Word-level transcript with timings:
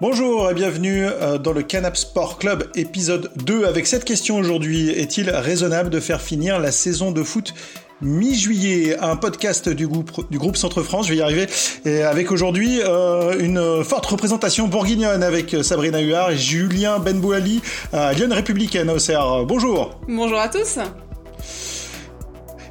Bonjour 0.00 0.48
et 0.48 0.54
bienvenue 0.54 1.06
euh, 1.06 1.38
dans 1.38 1.52
le 1.52 1.64
Canap 1.64 1.96
Sport 1.96 2.38
Club 2.38 2.70
épisode 2.76 3.32
2 3.44 3.64
avec 3.64 3.84
cette 3.88 4.04
question 4.04 4.36
aujourd'hui. 4.36 4.90
Est-il 4.90 5.28
raisonnable 5.28 5.90
de 5.90 5.98
faire 5.98 6.20
finir 6.20 6.60
la 6.60 6.70
saison 6.70 7.10
de 7.10 7.24
foot 7.24 7.52
mi-juillet, 8.00 8.96
un 9.00 9.16
podcast 9.16 9.68
du 9.68 9.88
groupe, 9.88 10.30
du 10.30 10.38
groupe 10.38 10.56
Centre 10.56 10.82
France, 10.82 11.06
je 11.08 11.14
vais 11.14 11.18
y 11.18 11.20
arriver, 11.20 11.48
et 11.84 12.04
avec 12.04 12.30
aujourd'hui 12.30 12.78
euh, 12.80 13.40
une 13.40 13.82
forte 13.82 14.06
représentation 14.06 14.68
bourguignonne 14.68 15.24
avec 15.24 15.56
Sabrina 15.62 15.98
Huard 15.98 16.30
et 16.30 16.36
Julien 16.36 17.00
Benbouali 17.00 17.60
à 17.92 18.12
Lyon 18.12 18.28
Républicaine 18.30 18.90
au 18.90 18.98
CR. 18.98 19.44
Bonjour 19.46 19.98
Bonjour 20.06 20.38
à 20.38 20.48
tous 20.48 20.78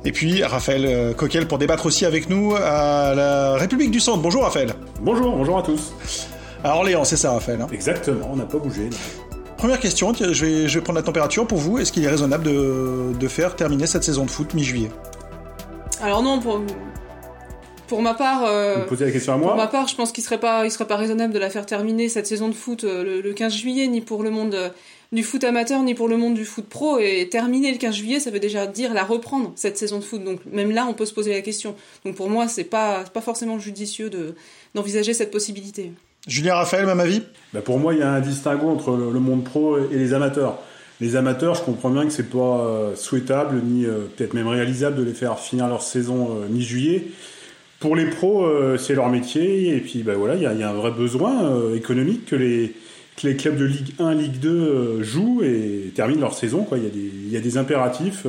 et 0.06 0.14
puis 0.14 0.42
Raphaël 0.44 0.86
euh, 0.86 1.14
Coquel 1.14 1.46
pour 1.46 1.58
débattre 1.58 1.88
aussi 1.88 2.06
avec 2.06 2.30
nous 2.30 2.56
à 2.56 3.14
la 3.14 3.56
République 3.56 3.92
du 3.92 4.00
Centre. 4.00 4.22
Bonjour 4.22 4.44
Raphaël 4.44 4.74
Bonjour, 5.02 5.36
bonjour 5.36 5.58
à 5.58 5.64
tous 5.64 5.92
à 6.64 6.76
Orléans, 6.76 7.04
c'est 7.04 7.18
ça, 7.18 7.32
Raphaël 7.32 7.62
hein 7.62 7.68
Exactement, 7.72 8.30
on 8.32 8.36
n'a 8.36 8.46
pas 8.46 8.58
bougé. 8.58 8.90
Première 9.58 9.80
question, 9.80 10.14
je 10.14 10.46
vais, 10.46 10.68
je 10.68 10.78
vais 10.78 10.84
prendre 10.84 11.00
la 11.00 11.04
température 11.04 11.48
pour 11.48 11.58
vous. 11.58 11.80
Est-ce 11.80 11.92
qu'il 11.92 12.04
est 12.04 12.10
raisonnable 12.10 12.44
de, 12.44 13.14
de, 13.20 13.28
faire 13.28 13.56
terminer 13.56 13.88
cette 13.88 14.04
saison 14.04 14.26
de 14.26 14.30
foot 14.30 14.54
mi-juillet? 14.54 14.92
Alors 16.02 16.22
non, 16.22 16.40
pour, 16.40 16.62
pour 17.88 18.02
ma 18.02 18.14
part, 18.14 18.44
euh, 18.46 18.82
vous 18.82 18.90
posez 18.90 19.06
la 19.06 19.12
question 19.12 19.34
à 19.34 19.38
moi? 19.38 19.50
Pour 19.50 19.58
ma 19.58 19.68
part, 19.68 19.88
je 19.88 19.96
pense 19.96 20.12
qu'il 20.12 20.24
serait 20.24 20.40
pas, 20.40 20.66
il 20.66 20.72
serait 20.72 20.88
pas 20.88 20.98
raisonnable 20.98 21.34
de 21.34 21.40
la 21.40 21.50
faire 21.50 21.66
terminer 21.66 22.10
cette 22.10 22.28
saison 22.28 22.50
de 22.50 22.54
foot 22.54 22.84
euh, 22.84 23.22
le, 23.22 23.34
15 23.34 23.54
juillet, 23.54 23.88
ni 23.88 24.02
pour 24.02 24.24
le 24.24 24.30
monde 24.30 24.54
euh, 24.54 24.70
du 25.14 25.24
foot 25.24 25.44
amateur, 25.46 25.82
ni 25.84 25.96
pour 25.96 26.10
le 26.10 26.18
monde 26.18 26.34
du 26.34 26.44
foot 26.44 26.68
pro. 26.68 27.00
Et 27.00 27.30
terminer 27.30 27.72
le 27.72 27.78
15 27.78 27.96
juillet, 27.96 28.20
ça 28.20 28.30
veut 28.30 28.40
déjà 28.40 28.68
dire 28.68 28.94
la 28.94 29.04
reprendre 29.04 29.54
cette 29.56 29.78
saison 29.78 30.00
de 30.00 30.04
foot. 30.04 30.24
Donc 30.24 30.42
même 30.52 30.72
là, 30.72 30.86
on 30.90 30.94
peut 30.94 31.06
se 31.06 31.14
poser 31.14 31.34
la 31.34 31.42
question. 31.42 31.76
Donc 32.04 32.16
pour 32.16 32.30
moi, 32.30 32.50
c'est 32.50 32.66
pas, 32.66 33.06
pas 33.06 33.22
forcément 33.22 33.58
judicieux 33.58 34.10
de 34.10 34.36
d'envisager 34.76 35.14
cette 35.14 35.32
possibilité. 35.32 35.94
Julien 36.28 36.56
Raphaël, 36.56 36.86
même 36.86 37.00
avis? 37.00 37.24
Bah 37.54 37.62
Pour 37.62 37.80
moi, 37.80 37.94
il 37.94 38.00
y 38.00 38.04
a 38.04 38.12
un 38.12 38.20
distinguo 38.20 38.70
entre 38.70 38.92
le 38.92 39.20
monde 39.20 39.44
pro 39.44 39.78
et 39.78 39.98
les 39.98 40.14
amateurs. 40.14 40.60
Les 41.00 41.16
amateurs, 41.16 41.54
je 41.54 41.62
comprends 41.62 41.92
bien 41.92 42.06
que 42.06 42.12
c'est 42.12 42.30
pas 42.30 42.66
euh, 42.66 42.96
souhaitable 42.96 43.62
ni 43.64 43.86
euh, 43.86 44.08
peut-être 44.16 44.34
même 44.34 44.48
réalisable 44.48 44.96
de 44.96 45.04
les 45.04 45.14
faire 45.14 45.38
finir 45.38 45.68
leur 45.68 45.84
saison 45.84 46.30
euh, 46.32 46.48
mi-juillet. 46.50 47.10
Pour 47.80 47.96
les 47.96 48.08
pros, 48.08 48.50
c'est 48.80 48.96
leur 48.96 49.08
métier 49.08 49.76
et 49.76 49.80
puis 49.82 50.02
bah 50.02 50.16
voilà, 50.16 50.34
il 50.34 50.42
y 50.42 50.48
a, 50.48 50.70
un 50.70 50.74
vrai 50.74 50.90
besoin 50.90 51.76
économique 51.76 52.26
que 52.26 52.36
les 52.36 52.74
que 53.16 53.28
les 53.28 53.36
clubs 53.36 53.56
de 53.56 53.66
Ligue 53.66 53.94
1, 54.00 54.16
Ligue 54.16 54.40
2 54.40 55.04
jouent 55.04 55.44
et 55.44 55.92
terminent 55.94 56.22
leur 56.22 56.34
saison. 56.34 56.66
Il, 56.72 57.30
y 57.30 57.34
y 57.36 57.38
a 57.38 57.40
des 57.40 57.58
impératifs. 57.60 58.26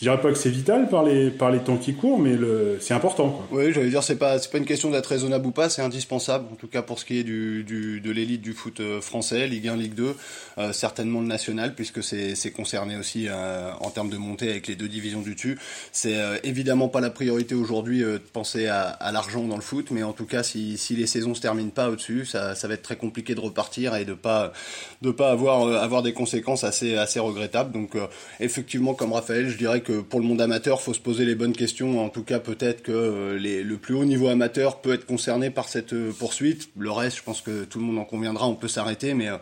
Je 0.00 0.06
dirais 0.06 0.18
pas 0.18 0.32
que 0.32 0.38
c'est 0.38 0.48
vital 0.48 0.88
par 0.88 1.02
les, 1.02 1.30
par 1.30 1.50
les 1.50 1.58
temps 1.58 1.76
qui 1.76 1.92
courent, 1.92 2.18
mais 2.18 2.34
le, 2.34 2.78
c'est 2.80 2.94
important. 2.94 3.28
Quoi. 3.28 3.58
Oui, 3.58 3.70
j'allais 3.70 3.90
dire, 3.90 4.02
c'est 4.02 4.16
pas, 4.16 4.38
c'est 4.38 4.50
pas 4.50 4.56
une 4.56 4.64
question 4.64 4.88
d'être 4.88 5.04
raisonnable 5.04 5.46
ou 5.46 5.50
pas, 5.50 5.68
c'est 5.68 5.82
indispensable, 5.82 6.46
en 6.50 6.54
tout 6.54 6.68
cas 6.68 6.80
pour 6.80 6.98
ce 6.98 7.04
qui 7.04 7.18
est 7.18 7.22
du, 7.22 7.64
du 7.64 8.00
de 8.00 8.10
l'élite 8.10 8.40
du 8.40 8.54
foot 8.54 8.80
euh, 8.80 9.02
français, 9.02 9.46
Ligue 9.46 9.68
1, 9.68 9.76
Ligue 9.76 9.92
2, 9.92 10.16
euh, 10.56 10.72
certainement 10.72 11.20
le 11.20 11.26
national, 11.26 11.74
puisque 11.74 12.02
c'est, 12.02 12.34
c'est 12.34 12.50
concerné 12.50 12.96
aussi 12.96 13.26
euh, 13.28 13.72
en 13.78 13.90
termes 13.90 14.08
de 14.08 14.16
montée 14.16 14.48
avec 14.48 14.68
les 14.68 14.74
deux 14.74 14.88
divisions 14.88 15.20
du 15.20 15.34
dessus. 15.34 15.58
C'est 15.92 16.16
évidemment 16.44 16.88
pas 16.88 17.02
la 17.02 17.10
priorité 17.10 17.54
aujourd'hui 17.54 18.00
de 18.00 18.16
penser 18.16 18.68
à, 18.68 18.84
à, 18.84 19.12
l'argent 19.12 19.42
dans 19.42 19.56
le 19.56 19.60
foot, 19.60 19.90
mais 19.90 20.02
en 20.02 20.14
tout 20.14 20.24
cas, 20.24 20.42
si, 20.42 20.78
si 20.78 20.96
les 20.96 21.06
saisons 21.06 21.34
se 21.34 21.42
terminent 21.42 21.68
pas 21.68 21.90
au-dessus, 21.90 22.24
ça, 22.24 22.54
ça 22.54 22.68
va 22.68 22.74
être 22.74 22.82
très 22.82 22.96
compliqué 22.96 23.34
de 23.34 23.40
repartir 23.40 23.94
et 23.96 24.06
de 24.06 24.14
pas, 24.14 24.54
de 25.02 25.10
pas 25.10 25.30
avoir, 25.30 25.66
avoir 25.82 26.02
des 26.02 26.14
conséquences 26.14 26.64
assez, 26.64 26.96
assez 26.96 27.20
regrettables. 27.20 27.70
Donc, 27.70 27.98
effectivement, 28.38 28.94
comme 28.94 29.12
Raphaël, 29.12 29.50
je 29.50 29.58
dirais 29.58 29.82
que 29.82 29.89
pour 29.98 30.20
le 30.20 30.26
monde 30.26 30.40
amateur, 30.40 30.80
faut 30.80 30.94
se 30.94 31.00
poser 31.00 31.24
les 31.24 31.34
bonnes 31.34 31.52
questions. 31.52 32.04
En 32.04 32.08
tout 32.08 32.22
cas, 32.22 32.38
peut-être 32.38 32.82
que 32.82 32.92
euh, 32.92 33.38
le 33.38 33.76
plus 33.76 33.94
haut 33.94 34.04
niveau 34.04 34.28
amateur 34.28 34.80
peut 34.80 34.92
être 34.92 35.06
concerné 35.06 35.50
par 35.50 35.68
cette 35.68 35.92
euh, 35.92 36.12
poursuite. 36.16 36.70
Le 36.78 36.90
reste, 36.90 37.18
je 37.18 37.22
pense 37.22 37.40
que 37.40 37.64
tout 37.64 37.78
le 37.78 37.84
monde 37.84 37.98
en 37.98 38.04
conviendra, 38.04 38.46
on 38.46 38.54
peut 38.54 38.68
s'arrêter, 38.68 39.14
mais 39.14 39.28
euh, 39.28 39.36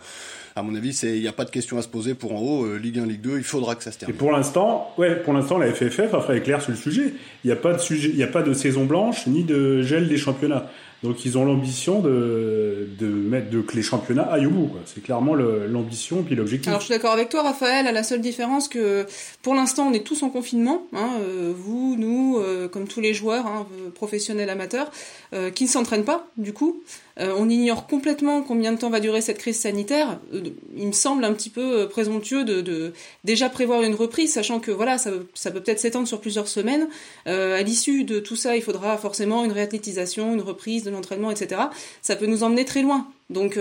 à 0.57 0.63
mon 0.63 0.75
avis, 0.75 0.99
il 1.03 1.21
n'y 1.21 1.29
a 1.29 1.33
pas 1.33 1.45
de 1.45 1.51
question 1.51 1.79
à 1.79 1.83
se 1.83 1.89
poser 1.89 2.15
pour 2.15 2.35
en 2.35 2.41
haut. 2.41 2.77
Ligue 2.77 2.99
1, 2.99 3.07
Ligue 3.07 3.21
2, 3.21 3.39
il 3.39 3.45
faudra 3.45 3.75
que 3.75 3.83
ça 3.83 3.93
se 3.93 3.99
termine. 3.99 4.17
Et 4.17 4.19
pour 4.19 4.33
l'instant, 4.33 4.93
ouais, 4.99 5.17
pour 5.17 5.33
l'instant, 5.33 5.59
la 5.59 5.73
FFF 5.73 6.15
a 6.15 6.21
fait 6.21 6.41
clair 6.41 6.61
sur 6.61 6.73
le 6.73 6.77
sujet. 6.77 7.15
Il 7.45 7.47
n'y 7.47 7.53
a 7.53 7.57
pas 7.57 7.73
de 7.73 7.79
sujet, 7.79 8.09
il 8.09 8.17
n'y 8.17 8.25
a 8.25 8.29
pas 8.29 8.43
de 8.43 8.53
saison 8.53 8.85
blanche 8.85 9.27
ni 9.27 9.45
de 9.45 9.83
gel 9.83 10.09
des 10.09 10.17
championnats. 10.17 10.67
Donc 11.05 11.25
ils 11.25 11.39
ont 11.39 11.45
l'ambition 11.45 12.01
de, 12.01 12.89
de 12.99 13.07
mettre 13.07 13.51
de, 13.51 13.61
que 13.61 13.77
les 13.77 13.83
championnats 13.83 14.25
aillent 14.33 14.47
au. 14.47 14.71
C'est 14.85 15.03
clairement 15.03 15.35
l'ambition 15.35 16.25
puis 16.25 16.35
l'objectif. 16.35 16.69
Alors 16.69 16.81
je 16.81 16.87
suis 16.87 16.95
d'accord 16.95 17.13
avec 17.13 17.29
toi, 17.29 17.43
Raphaël. 17.43 17.87
À 17.87 17.93
la 17.93 18.03
seule 18.03 18.21
différence 18.21 18.67
que 18.67 19.07
pour 19.43 19.55
l'instant 19.55 19.89
on 19.89 19.93
est 19.93 20.05
tous 20.05 20.25
en 20.25 20.31
confinement. 20.31 20.87
Hein, 20.93 21.11
euh, 21.21 21.53
vous, 21.57 21.95
nous, 21.97 22.39
euh, 22.39 22.67
comme 22.69 22.89
tous 22.89 23.01
les 23.01 23.15
joueurs, 23.15 23.47
hein, 23.47 23.67
professionnels, 23.95 24.51
amateurs, 24.51 24.91
euh, 25.35 25.51
qui 25.51 25.65
ne 25.65 25.69
s'entraînent 25.69 26.05
pas 26.05 26.27
du 26.37 26.53
coup. 26.53 26.83
Euh, 27.21 27.35
on 27.37 27.49
ignore 27.49 27.87
complètement 27.87 28.43
combien 28.43 28.73
de 28.73 28.79
temps 28.79 28.91
va 28.91 29.01
durer 29.01 29.21
cette 29.21 29.39
crise 29.39 29.59
sanitaire. 29.59 30.19
Euh, 30.33 30.43
il 30.77 30.87
me 30.87 30.93
semble 30.93 31.25
un 31.25 31.33
petit 31.33 31.51
peu 31.51 31.81
euh, 31.81 31.87
présomptueux 31.87 32.45
de, 32.45 32.93
déjà 33.25 33.49
prévoir 33.49 33.83
une 33.83 33.95
reprise, 33.95 34.33
sachant 34.33 34.61
que 34.61 34.71
voilà, 34.71 34.99
ça, 34.99 35.11
peut 35.11 35.61
peut-être 35.61 35.81
s'étendre 35.81 36.07
sur 36.07 36.21
plusieurs 36.21 36.49
semaines. 36.49 36.89
à 37.27 37.63
l'issue 37.63 38.05
de 38.05 38.21
tout 38.21 38.37
ça, 38.37 38.57
il 38.57 38.63
faudra 38.63 38.97
forcément 38.99 39.45
une 39.45 39.53
réathlétisation, 39.53 40.35
une 40.35 40.43
reprise 40.43 40.85
de 40.85 40.91
l'entraînement, 40.91 41.31
etc. 41.31 41.63
Ça 42.03 42.17
peut 42.17 42.27
nous 42.27 42.43
emmener 42.43 42.65
très 42.65 42.83
loin. 42.83 43.09
Donc 43.31 43.59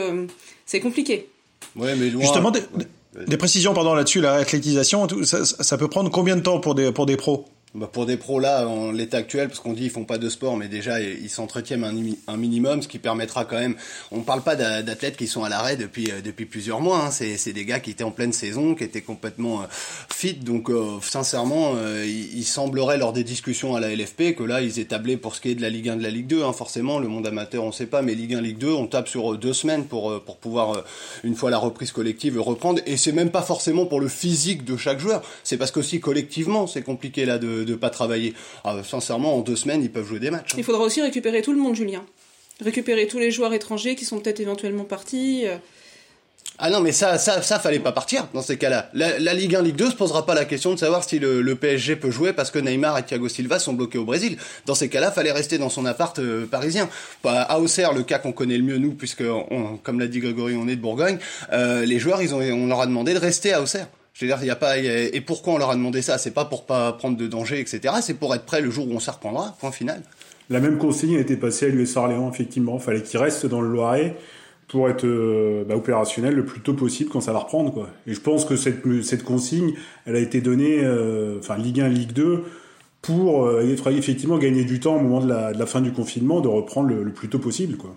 c'est 0.65 0.79
compliqué. 0.79 1.27
Ouais, 1.75 1.95
mais 1.95 2.09
Justement, 2.09 2.51
des, 2.51 3.37
précisions 3.37 3.73
pendant 3.73 3.95
là-dessus, 3.95 4.21
la 4.21 4.33
réathlétisation, 4.33 5.07
ça, 5.23 5.45
ça, 5.45 5.77
peut 5.77 5.87
prendre 5.87 6.11
combien 6.11 6.35
de 6.35 6.41
temps 6.41 6.59
pour 6.59 6.75
des, 6.75 6.91
pour 6.91 7.05
des 7.05 7.17
pros? 7.17 7.45
Bah 7.75 7.89
pour 7.91 8.05
des 8.05 8.15
pros 8.15 8.39
là, 8.39 8.65
en 8.65 8.93
l'état 8.93 9.17
actuel, 9.17 9.49
parce 9.49 9.59
qu'on 9.59 9.73
dit 9.73 9.83
ils 9.83 9.89
font 9.89 10.05
pas 10.05 10.17
de 10.17 10.29
sport, 10.29 10.55
mais 10.55 10.69
déjà 10.69 11.01
ils 11.01 11.29
s'entretiennent 11.29 11.83
un, 11.83 12.37
minimum, 12.37 12.81
ce 12.81 12.87
qui 12.87 12.97
permettra 12.97 13.43
quand 13.43 13.59
même. 13.59 13.75
On 14.11 14.21
parle 14.21 14.41
pas 14.41 14.55
d'athlètes 14.55 15.17
qui 15.17 15.27
sont 15.27 15.43
à 15.43 15.49
l'arrêt 15.49 15.75
depuis 15.75 16.09
euh, 16.09 16.21
depuis 16.23 16.45
plusieurs 16.45 16.79
mois. 16.79 17.05
Hein. 17.05 17.11
C'est 17.11 17.51
des 17.51 17.65
gars 17.65 17.81
qui 17.81 17.91
étaient 17.91 18.05
en 18.05 18.11
pleine 18.11 18.31
saison, 18.31 18.73
qui 18.73 18.85
étaient 18.85 19.01
complètement 19.01 19.61
euh, 19.61 19.65
fit. 19.69 20.35
Donc 20.35 20.69
euh, 20.69 20.99
sincèrement, 21.01 21.73
il, 22.05 22.45
semblerait 22.45 22.97
lors 22.97 23.11
des 23.11 23.25
discussions 23.25 23.75
à 23.75 23.81
la 23.81 23.93
LFP 23.93 24.35
que 24.37 24.43
là 24.43 24.61
ils 24.61 24.79
établaient 24.79 25.17
pour 25.17 25.35
ce 25.35 25.41
qui 25.41 25.49
est 25.49 25.55
de 25.55 25.61
la 25.61 25.69
Ligue 25.69 25.89
1, 25.89 25.97
de 25.97 26.03
la 26.03 26.09
Ligue 26.09 26.27
2. 26.27 26.43
Hein, 26.43 26.53
forcément, 26.53 26.99
le 26.99 27.09
monde 27.09 27.27
amateur 27.27 27.65
on 27.65 27.73
sait 27.73 27.85
pas, 27.85 28.01
mais 28.01 28.15
Ligue 28.15 28.35
1, 28.35 28.41
Ligue 28.41 28.59
2, 28.59 28.71
on 28.71 28.87
tape 28.87 29.09
sur 29.09 29.37
deux 29.37 29.53
semaines 29.53 29.85
pour 29.85 30.23
pour 30.23 30.37
pouvoir 30.37 30.85
une 31.25 31.35
fois 31.35 31.51
la 31.51 31.57
reprise 31.57 31.91
collective 31.91 32.39
reprendre. 32.39 32.81
Et 32.85 32.95
c'est 32.95 33.11
même 33.11 33.29
pas 33.29 33.41
forcément 33.41 33.85
pour 33.85 33.99
le 33.99 34.07
physique 34.07 34.63
de 34.63 34.77
chaque 34.77 34.99
joueur. 34.99 35.21
C'est 35.43 35.57
parce 35.57 35.71
qu'aussi 35.71 35.99
collectivement 35.99 36.65
c'est 36.65 36.81
compliqué 36.81 37.25
là 37.25 37.37
de 37.37 37.56
de 37.63 37.75
pas 37.75 37.89
travailler. 37.89 38.33
Ah, 38.63 38.75
sincèrement, 38.83 39.35
en 39.35 39.41
deux 39.41 39.55
semaines, 39.55 39.83
ils 39.83 39.91
peuvent 39.91 40.07
jouer 40.07 40.19
des 40.19 40.31
matchs. 40.31 40.53
Hein. 40.53 40.57
Il 40.57 40.63
faudra 40.63 40.83
aussi 40.83 41.01
récupérer 41.01 41.41
tout 41.41 41.53
le 41.53 41.59
monde, 41.59 41.75
Julien. 41.75 42.03
Récupérer 42.59 43.07
tous 43.07 43.19
les 43.19 43.31
joueurs 43.31 43.53
étrangers 43.53 43.95
qui 43.95 44.05
sont 44.05 44.19
peut-être 44.19 44.39
éventuellement 44.39 44.83
partis. 44.83 45.45
Euh. 45.45 45.57
Ah 46.59 46.71
non, 46.71 46.79
mais 46.81 46.91
ça, 46.91 47.19
ça, 47.19 47.43
ça 47.43 47.59
fallait 47.59 47.79
pas 47.79 47.91
partir 47.91 48.27
dans 48.33 48.41
ces 48.41 48.57
cas-là. 48.57 48.89
La, 48.93 49.33
Ligue 49.35 49.55
1, 49.55 49.61
Ligue 49.61 49.75
2 49.75 49.91
se 49.91 49.95
posera 49.95 50.25
pas 50.25 50.33
la 50.33 50.43
question 50.43 50.73
de 50.73 50.79
savoir 50.79 51.03
si 51.03 51.19
le, 51.19 51.55
PSG 51.55 51.97
peut 51.97 52.09
jouer 52.09 52.33
parce 52.33 52.49
que 52.49 52.57
Neymar 52.57 52.97
et 52.97 53.03
Thiago 53.03 53.29
Silva 53.29 53.59
sont 53.59 53.73
bloqués 53.73 53.99
au 53.99 54.05
Brésil. 54.05 54.37
Dans 54.65 54.73
ces 54.73 54.89
cas-là, 54.89 55.11
fallait 55.11 55.31
rester 55.31 55.59
dans 55.59 55.69
son 55.69 55.85
appart 55.85 56.17
euh, 56.17 56.47
parisien. 56.47 56.89
Bah, 57.23 57.43
à 57.43 57.59
Auxerre, 57.59 57.93
le 57.93 58.01
cas 58.01 58.17
qu'on 58.17 58.31
connaît 58.31 58.57
le 58.57 58.63
mieux 58.63 58.79
nous, 58.79 58.93
puisque 58.93 59.23
comme 59.83 59.99
l'a 59.99 60.07
dit 60.07 60.19
Grégory, 60.19 60.55
on 60.55 60.67
est 60.67 60.75
de 60.75 60.81
Bourgogne. 60.81 61.19
Euh, 61.53 61.85
les 61.85 61.99
joueurs, 61.99 62.23
ils 62.23 62.33
ont, 62.33 62.39
on 62.39 62.67
leur 62.67 62.81
a 62.81 62.87
demandé 62.87 63.13
de 63.13 63.19
rester 63.19 63.53
à 63.53 63.61
Auxerre. 63.61 63.87
Je 64.17 64.25
veux 64.25 64.31
dire, 64.31 64.39
il 64.41 64.47
y 64.47 64.51
a 64.51 64.55
pas 64.55 64.79
et 64.79 65.21
pourquoi 65.21 65.53
on 65.53 65.57
leur 65.59 65.69
a 65.69 65.75
demandé 65.75 66.01
ça? 66.01 66.17
C'est 66.17 66.31
pas 66.31 66.45
pour 66.45 66.65
pas 66.65 66.91
prendre 66.93 67.17
de 67.17 67.27
danger, 67.27 67.59
etc. 67.59 67.93
C'est 68.01 68.15
pour 68.15 68.33
être 68.33 68.45
prêt 68.45 68.61
le 68.61 68.71
jour 68.71 68.87
où 68.87 68.91
on 68.93 68.99
s'y 68.99 69.11
reprendra. 69.11 69.55
Point 69.59 69.71
final. 69.71 70.01
La 70.49 70.59
même 70.59 70.79
consigne 70.79 71.17
a 71.17 71.19
été 71.19 71.37
passée 71.37 71.67
à 71.67 71.69
l'US 71.69 71.95
Orléans, 71.97 72.27
effectivement. 72.31 72.77
Il 72.77 72.83
fallait 72.83 73.03
qu'ils 73.03 73.19
restent 73.19 73.45
dans 73.45 73.61
le 73.61 73.69
Loiret 73.69 74.17
pour 74.69 74.89
être 74.89 75.05
euh, 75.05 75.63
bah, 75.65 75.75
opérationnel 75.75 76.33
le 76.33 76.45
plus 76.45 76.61
tôt 76.61 76.73
possible 76.73 77.11
quand 77.11 77.21
ça 77.21 77.31
va 77.31 77.39
reprendre, 77.39 77.71
quoi. 77.71 77.89
Et 78.07 78.15
je 78.15 78.19
pense 78.19 78.43
que 78.43 78.55
cette 78.55 78.81
cette 79.03 79.23
consigne, 79.23 79.73
elle 80.07 80.15
a 80.15 80.19
été 80.19 80.41
donnée, 80.41 80.79
euh, 80.83 81.37
enfin 81.37 81.55
Ligue 81.55 81.81
1, 81.81 81.89
Ligue 81.89 82.13
2, 82.13 82.43
pour 83.03 83.45
euh, 83.45 83.75
effectivement 83.91 84.39
gagner 84.39 84.65
du 84.65 84.79
temps 84.79 84.95
au 84.95 84.99
moment 84.99 85.19
de 85.19 85.29
la, 85.29 85.53
de 85.53 85.59
la 85.59 85.67
fin 85.67 85.81
du 85.81 85.91
confinement, 85.91 86.41
de 86.41 86.47
reprendre 86.47 86.89
le, 86.89 87.03
le 87.03 87.11
plus 87.11 87.29
tôt 87.29 87.37
possible, 87.37 87.77
quoi. 87.77 87.95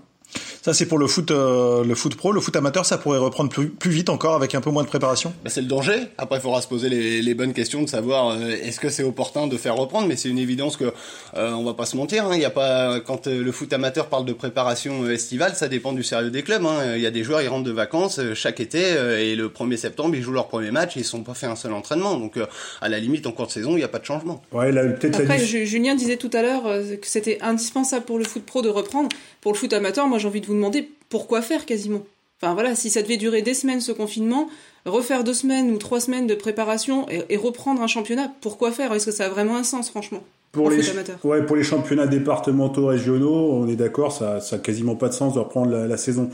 Ça, 0.62 0.74
c'est 0.74 0.84
pour 0.84 0.98
le 0.98 1.06
foot, 1.06 1.30
euh, 1.30 1.84
le 1.84 1.94
foot 1.94 2.14
pro. 2.16 2.32
Le 2.32 2.40
foot 2.40 2.54
amateur, 2.54 2.84
ça 2.84 2.98
pourrait 2.98 3.18
reprendre 3.18 3.48
plus, 3.48 3.70
plus 3.70 3.90
vite 3.90 4.10
encore 4.10 4.34
avec 4.34 4.54
un 4.54 4.60
peu 4.60 4.70
moins 4.70 4.82
de 4.82 4.88
préparation. 4.88 5.32
Bah, 5.42 5.48
c'est 5.48 5.62
le 5.62 5.66
danger. 5.66 6.02
Après, 6.18 6.36
il 6.36 6.42
faudra 6.42 6.60
se 6.60 6.68
poser 6.68 6.90
les, 6.90 7.22
les, 7.22 7.34
bonnes 7.34 7.54
questions 7.54 7.82
de 7.82 7.88
savoir 7.88 8.28
euh, 8.28 8.50
est-ce 8.50 8.78
que 8.78 8.90
c'est 8.90 9.02
opportun 9.02 9.46
de 9.46 9.56
faire 9.56 9.74
reprendre. 9.74 10.06
Mais 10.06 10.16
c'est 10.16 10.28
une 10.28 10.38
évidence 10.38 10.76
que 10.76 10.92
euh, 11.34 11.52
on 11.52 11.64
va 11.64 11.72
pas 11.72 11.86
se 11.86 11.96
mentir. 11.96 12.26
Hein. 12.26 12.32
Il 12.34 12.42
y 12.42 12.44
a 12.44 12.50
pas 12.50 13.00
quand 13.00 13.26
le 13.26 13.52
foot 13.52 13.72
amateur 13.72 14.08
parle 14.08 14.26
de 14.26 14.34
préparation 14.34 15.08
estivale, 15.08 15.54
ça 15.54 15.68
dépend 15.68 15.94
du 15.94 16.02
sérieux 16.02 16.30
des 16.30 16.42
clubs. 16.42 16.64
Hein. 16.66 16.94
Il 16.94 17.00
y 17.00 17.06
a 17.06 17.10
des 17.10 17.24
joueurs, 17.24 17.40
ils 17.40 17.48
rentrent 17.48 17.64
de 17.64 17.72
vacances 17.72 18.20
chaque 18.34 18.60
été 18.60 18.80
et 18.80 19.36
le 19.36 19.48
1er 19.48 19.78
septembre, 19.78 20.14
ils 20.14 20.22
jouent 20.22 20.32
leur 20.32 20.48
premier 20.48 20.72
match. 20.72 20.94
Et 20.98 21.00
ils 21.00 21.04
sont 21.04 21.22
pas 21.22 21.34
fait 21.34 21.46
un 21.46 21.56
seul 21.56 21.72
entraînement. 21.72 22.18
Donc, 22.18 22.38
à 22.82 22.88
la 22.90 22.98
limite, 22.98 23.26
en 23.26 23.32
cours 23.32 23.46
de 23.46 23.52
saison, 23.52 23.70
il 23.72 23.76
n'y 23.76 23.82
a 23.82 23.88
pas 23.88 23.98
de 23.98 24.04
changement. 24.04 24.42
Ouais, 24.52 24.72
là, 24.72 24.82
Après, 24.84 25.38
Julien 25.38 25.94
disait 25.94 26.18
tout 26.18 26.30
à 26.34 26.42
l'heure 26.42 26.64
que 26.64 27.06
c'était 27.06 27.38
indispensable 27.40 28.04
pour 28.04 28.18
le 28.18 28.24
foot 28.24 28.44
pro 28.44 28.60
de 28.60 28.68
reprendre. 28.68 29.08
Pour 29.40 29.52
le 29.52 29.56
foot 29.56 29.72
amateur, 29.72 30.06
moi, 30.06 30.18
j'ai 30.18 30.28
envie 30.28 30.40
de 30.40 30.46
vous 30.46 30.54
demander 30.54 30.90
pourquoi 31.08 31.42
faire 31.42 31.66
quasiment 31.66 32.02
Enfin 32.42 32.54
voilà, 32.54 32.74
si 32.74 32.88
ça 32.88 33.02
devait 33.02 33.18
durer 33.18 33.42
des 33.42 33.52
semaines 33.52 33.82
ce 33.82 33.92
confinement, 33.92 34.48
refaire 34.86 35.24
deux 35.24 35.34
semaines 35.34 35.70
ou 35.70 35.76
trois 35.76 36.00
semaines 36.00 36.26
de 36.26 36.34
préparation 36.34 37.06
et, 37.10 37.36
reprendre 37.36 37.82
un 37.82 37.86
championnat, 37.86 38.32
pourquoi 38.40 38.72
faire? 38.72 38.94
Est-ce 38.94 39.06
que 39.06 39.12
ça 39.12 39.26
a 39.26 39.28
vraiment 39.28 39.56
un 39.56 39.64
sens 39.64 39.90
franchement 39.90 40.22
pour 40.52 40.68
les, 40.68 40.82
ouais, 41.22 41.46
pour 41.46 41.54
les 41.54 41.62
championnats 41.62 42.08
départementaux, 42.08 42.86
régionaux, 42.86 43.52
on 43.52 43.68
est 43.68 43.76
d'accord, 43.76 44.10
ça 44.10 44.40
n'a 44.50 44.58
quasiment 44.58 44.96
pas 44.96 45.08
de 45.08 45.12
sens 45.12 45.34
de 45.34 45.38
reprendre 45.38 45.70
la, 45.70 45.96
saison. 45.96 46.28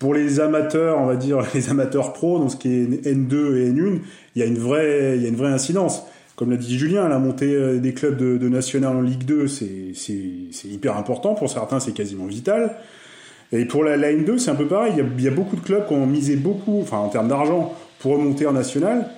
Pour 0.00 0.12
les 0.12 0.40
amateurs, 0.40 0.98
on 0.98 1.06
va 1.06 1.14
dire 1.14 1.46
les 1.54 1.70
amateurs 1.70 2.12
pro, 2.12 2.40
dans 2.40 2.48
ce 2.48 2.56
qui 2.56 2.68
est 2.68 3.06
N2 3.06 3.56
et 3.58 3.70
N1, 3.70 4.00
il 4.34 4.40
y 4.40 4.42
a 4.42 4.46
une 4.46 4.58
vraie, 4.58 5.14
il 5.16 5.22
y 5.22 5.26
a 5.26 5.28
une 5.28 5.36
vraie 5.36 5.52
incidence. 5.52 6.02
Comme 6.40 6.50
l'a 6.50 6.56
dit 6.56 6.78
Julien, 6.78 7.06
la 7.06 7.18
montée 7.18 7.78
des 7.80 7.92
clubs 7.92 8.16
de, 8.16 8.38
de 8.38 8.48
national 8.48 8.96
en 8.96 9.02
Ligue 9.02 9.24
2, 9.24 9.46
c'est 9.46 10.64
hyper 10.64 10.96
important. 10.96 11.34
Pour 11.34 11.50
certains, 11.50 11.80
c'est 11.80 11.92
quasiment 11.92 12.24
vital. 12.24 12.76
Et 13.52 13.66
pour 13.66 13.84
la, 13.84 13.98
la 13.98 14.10
N2, 14.10 14.38
c'est 14.38 14.50
un 14.50 14.54
peu 14.54 14.66
pareil. 14.66 14.94
Il 14.96 15.22
y, 15.22 15.28
a, 15.28 15.30
beaucoup 15.30 15.56
de 15.56 15.60
clubs 15.60 15.86
qui 15.86 15.92
ont 15.92 16.06
misé 16.06 16.36
beaucoup, 16.36 16.80
enfin 16.80 16.96
en 16.96 17.10
termes 17.10 17.28
d'argent, 17.28 17.74
pour 17.98 18.12
remonter 18.12 18.46
en 18.46 18.52
national. 18.52 19.10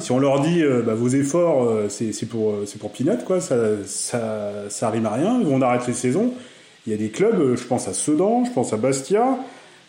Si 0.00 0.12
on 0.12 0.18
leur 0.18 0.40
dit 0.40 0.62
euh, 0.62 0.82
bah, 0.82 0.94
vos 0.94 1.08
efforts, 1.08 1.64
euh, 1.64 1.88
c'est 1.88 2.28
pour 2.28 2.50
euh, 2.50 2.66
pour 2.78 2.92
quoi, 3.24 3.40
ça, 3.40 3.56
ça 3.86 4.68
ça 4.68 4.88
à 4.88 4.90
rien. 4.90 5.40
On 5.50 5.62
arrête 5.62 5.86
les 5.86 5.94
saisons. 5.94 6.34
Il 6.86 6.92
y 6.92 6.94
a 6.94 6.98
des 6.98 7.10
clubs, 7.10 7.40
euh, 7.40 7.56
je 7.56 7.64
pense 7.64 7.88
à 7.88 7.92
Sedan, 7.92 8.44
je 8.44 8.52
pense 8.52 8.72
à 8.72 8.76
Bastia, 8.76 9.38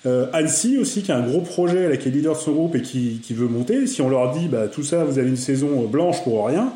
euh, 0.08 0.28
Annecy 0.34 0.78
aussi, 0.78 1.04
qui 1.04 1.12
a 1.12 1.18
un 1.18 1.28
gros 1.28 1.42
projet, 1.42 1.90
là, 1.90 1.98
qui 1.98 2.08
est 2.08 2.12
leader 2.12 2.34
de 2.34 2.40
son 2.40 2.54
groupe 2.54 2.76
et 2.76 2.82
qui, 2.82 3.20
qui 3.22 3.34
veut 3.34 3.48
monter. 3.48 3.86
Si 3.88 4.02
on 4.02 4.10
leur 4.10 4.32
dit 4.32 4.48
bah, 4.48 4.68
tout 4.68 4.84
ça, 4.84 5.04
vous 5.04 5.20
avez 5.20 5.30
une 5.30 5.38
saison 5.38 5.86
blanche 5.86 6.24
pour 6.24 6.48
rien, 6.48 6.72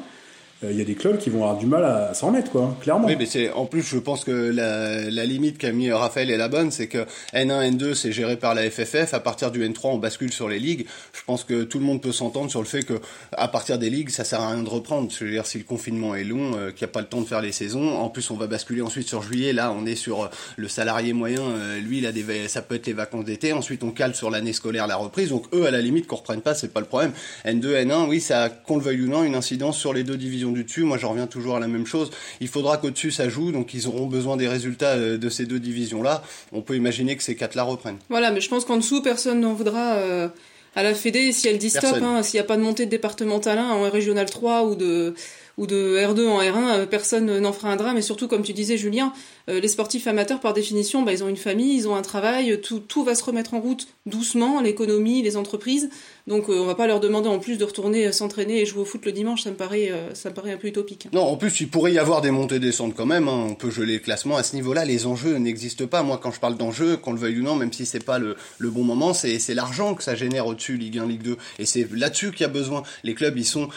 il 0.63 0.69
euh, 0.69 0.73
y 0.73 0.81
a 0.81 0.85
des 0.85 0.95
clubs 0.95 1.17
qui 1.17 1.29
vont 1.29 1.43
avoir 1.43 1.57
du 1.57 1.65
mal 1.65 1.83
à, 1.83 2.13
s'en 2.13 2.27
remettre, 2.27 2.51
quoi, 2.51 2.77
clairement. 2.81 3.07
Oui, 3.07 3.15
mais 3.17 3.25
c'est 3.25 3.51
en 3.51 3.65
plus, 3.65 3.81
je 3.81 3.97
pense 3.97 4.23
que 4.23 4.31
la, 4.31 5.09
la 5.09 5.25
limite 5.25 5.57
qu'a 5.57 5.71
mis 5.71 5.91
Raphaël 5.91 6.29
est 6.29 6.37
la 6.37 6.49
bonne, 6.49 6.71
c'est 6.71 6.87
que 6.87 7.05
N1, 7.33 7.77
N2, 7.77 7.93
c'est 7.95 8.11
géré 8.11 8.37
par 8.37 8.53
la 8.53 8.69
FFF. 8.69 9.13
À 9.13 9.19
partir 9.19 9.51
du 9.51 9.67
N3, 9.67 9.87
on 9.87 9.97
bascule 9.97 10.31
sur 10.31 10.47
les 10.47 10.59
ligues. 10.59 10.85
Je 11.13 11.21
pense 11.25 11.43
que 11.43 11.63
tout 11.63 11.79
le 11.79 11.85
monde 11.85 12.01
peut 12.01 12.11
s'entendre 12.11 12.49
sur 12.49 12.59
le 12.59 12.67
fait 12.67 12.83
que 12.83 12.99
à 13.31 13.47
partir 13.47 13.79
des 13.79 13.89
ligues, 13.89 14.09
ça 14.09 14.23
sert 14.23 14.41
à 14.41 14.51
rien 14.51 14.61
de 14.61 14.69
reprendre. 14.69 15.11
Je 15.11 15.25
veux 15.25 15.31
dire, 15.31 15.45
si 15.45 15.57
le 15.57 15.63
confinement 15.63 16.15
est 16.15 16.23
long, 16.23 16.55
euh, 16.55 16.71
qu'il 16.71 16.85
n'y 16.85 16.91
a 16.91 16.93
pas 16.93 17.01
le 17.01 17.07
temps 17.07 17.21
de 17.21 17.27
faire 17.27 17.41
les 17.41 17.51
saisons, 17.51 17.97
en 17.97 18.09
plus, 18.09 18.29
on 18.29 18.35
va 18.35 18.47
basculer 18.47 18.81
ensuite 18.81 19.07
sur 19.07 19.23
juillet. 19.23 19.53
Là, 19.53 19.71
on 19.71 19.85
est 19.85 19.95
sur 19.95 20.23
euh, 20.23 20.27
le 20.57 20.67
salarié 20.67 21.13
moyen. 21.13 21.41
Euh, 21.41 21.79
lui, 21.79 21.99
il 21.99 22.05
a 22.05 22.11
des, 22.11 22.47
ça 22.47 22.61
peut 22.61 22.75
être 22.75 22.85
les 22.85 22.93
vacances 22.93 23.25
d'été. 23.25 23.53
Ensuite, 23.53 23.83
on 23.83 23.91
cale 23.91 24.13
sur 24.13 24.29
l'année 24.29 24.53
scolaire, 24.53 24.85
la 24.85 24.95
reprise. 24.95 25.29
Donc 25.29 25.45
eux, 25.53 25.65
à 25.65 25.71
la 25.71 25.81
limite, 25.81 26.05
qu'on 26.05 26.17
reprenne 26.17 26.41
pas, 26.41 26.53
c'est 26.53 26.71
pas 26.71 26.81
le 26.81 26.85
problème. 26.85 27.13
N2, 27.45 27.85
N1, 27.85 28.07
oui, 28.07 28.21
ça, 28.21 28.49
qu'on 28.49 28.77
le 28.77 28.83
veuille 28.83 29.01
ou 29.01 29.07
non, 29.07 29.23
une 29.23 29.35
incidence 29.35 29.77
sur 29.77 29.93
les 29.93 30.03
deux 30.03 30.17
divisions 30.17 30.50
du 30.51 30.63
dessus. 30.63 30.83
Moi, 30.83 30.97
j'en 30.97 31.09
reviens 31.09 31.27
toujours 31.27 31.55
à 31.55 31.59
la 31.59 31.67
même 31.67 31.85
chose. 31.85 32.11
Il 32.39 32.47
faudra 32.47 32.77
qu'au-dessus 32.77 33.11
ça 33.11 33.29
joue, 33.29 33.51
donc 33.51 33.73
ils 33.73 33.87
auront 33.87 34.07
besoin 34.07 34.37
des 34.37 34.47
résultats 34.47 34.91
euh, 34.91 35.17
de 35.17 35.29
ces 35.29 35.45
deux 35.45 35.59
divisions-là. 35.59 36.23
On 36.51 36.61
peut 36.61 36.75
imaginer 36.75 37.15
que 37.15 37.23
ces 37.23 37.35
quatre-là 37.35 37.63
reprennent. 37.63 37.97
Voilà, 38.09 38.31
mais 38.31 38.41
je 38.41 38.49
pense 38.49 38.65
qu'en 38.65 38.77
dessous, 38.77 39.01
personne 39.01 39.41
n'en 39.41 39.53
voudra 39.53 39.95
euh, 39.95 40.27
à 40.75 40.83
la 40.83 40.93
Fédé 40.93 41.31
si 41.31 41.47
elle 41.47 41.57
dit 41.57 41.69
stop, 41.69 41.97
hein, 42.01 42.23
s'il 42.23 42.37
n'y 42.37 42.41
a 42.41 42.47
pas 42.47 42.57
de 42.57 42.61
montée 42.61 42.85
de 42.85 42.91
départemental 42.91 43.57
1 43.57 43.69
en 43.69 43.89
régional 43.89 44.29
3 44.29 44.65
ou 44.65 44.75
de 44.75 45.13
ou 45.61 45.67
de 45.67 45.95
R2 45.99 46.27
en 46.27 46.41
R1, 46.41 46.79
euh, 46.79 46.85
personne 46.87 47.39
n'en 47.39 47.53
fera 47.53 47.69
un 47.69 47.75
drame. 47.75 47.95
Et 47.95 48.01
surtout, 48.01 48.27
comme 48.27 48.41
tu 48.41 48.51
disais, 48.51 48.77
Julien, 48.77 49.13
euh, 49.47 49.59
les 49.59 49.67
sportifs 49.67 50.07
amateurs, 50.07 50.39
par 50.39 50.53
définition, 50.53 51.03
bah, 51.03 51.13
ils 51.13 51.23
ont 51.23 51.29
une 51.29 51.37
famille, 51.37 51.75
ils 51.75 51.87
ont 51.87 51.95
un 51.95 52.01
travail, 52.01 52.59
tout, 52.59 53.03
va 53.03 53.13
se 53.13 53.23
remettre 53.23 53.53
en 53.53 53.61
route 53.61 53.87
doucement, 54.07 54.59
l'économie, 54.59 55.21
les 55.21 55.37
entreprises. 55.37 55.91
Donc, 56.25 56.49
euh, 56.49 56.59
on 56.59 56.65
va 56.65 56.73
pas 56.73 56.87
leur 56.87 56.99
demander 56.99 57.29
en 57.29 57.37
plus 57.37 57.59
de 57.59 57.63
retourner 57.63 58.11
s'entraîner 58.11 58.59
et 58.59 58.65
jouer 58.65 58.81
au 58.81 58.85
foot 58.85 59.05
le 59.05 59.11
dimanche. 59.11 59.43
Ça 59.43 59.51
me 59.51 59.55
paraît, 59.55 59.91
ça 60.15 60.31
paraît 60.31 60.51
un 60.51 60.57
peu 60.57 60.67
utopique. 60.67 61.07
Non, 61.13 61.21
en 61.21 61.37
plus, 61.37 61.61
il 61.61 61.69
pourrait 61.69 61.93
y 61.93 61.99
avoir 61.99 62.21
des 62.21 62.31
montées 62.31 62.59
descentes 62.59 62.95
quand 62.95 63.05
même. 63.05 63.27
Hein. 63.27 63.47
On 63.51 63.53
peut 63.53 63.69
geler 63.69 63.93
le 63.93 63.99
classement 63.99 64.37
à 64.37 64.43
ce 64.43 64.55
niveau-là. 64.55 64.83
Les 64.83 65.05
enjeux 65.05 65.37
n'existent 65.37 65.85
pas. 65.85 66.01
Moi, 66.01 66.19
quand 66.21 66.31
je 66.31 66.39
parle 66.39 66.57
d'enjeux, 66.57 66.97
qu'on 66.97 67.13
le 67.13 67.19
veuille 67.19 67.39
ou 67.39 67.43
non, 67.43 67.55
même 67.55 67.71
si 67.71 67.85
c'est 67.85 68.03
pas 68.03 68.17
le, 68.17 68.35
le 68.57 68.69
bon 68.71 68.83
moment, 68.83 69.13
c'est 69.13 69.53
l'argent 69.53 69.93
que 69.93 70.01
ça 70.01 70.15
génère 70.15 70.47
au-dessus 70.47 70.77
Ligue 70.77 70.97
1, 70.97 71.05
Ligue 71.05 71.21
2. 71.21 71.37
Et 71.59 71.65
c'est 71.67 71.87
là-dessus 71.91 72.31
qu'il 72.31 72.41
y 72.41 72.45
a 72.45 72.49
besoin. 72.49 72.81
Les 73.03 73.13
clubs, 73.13 73.37
ils 73.37 73.45
sont 73.45 73.69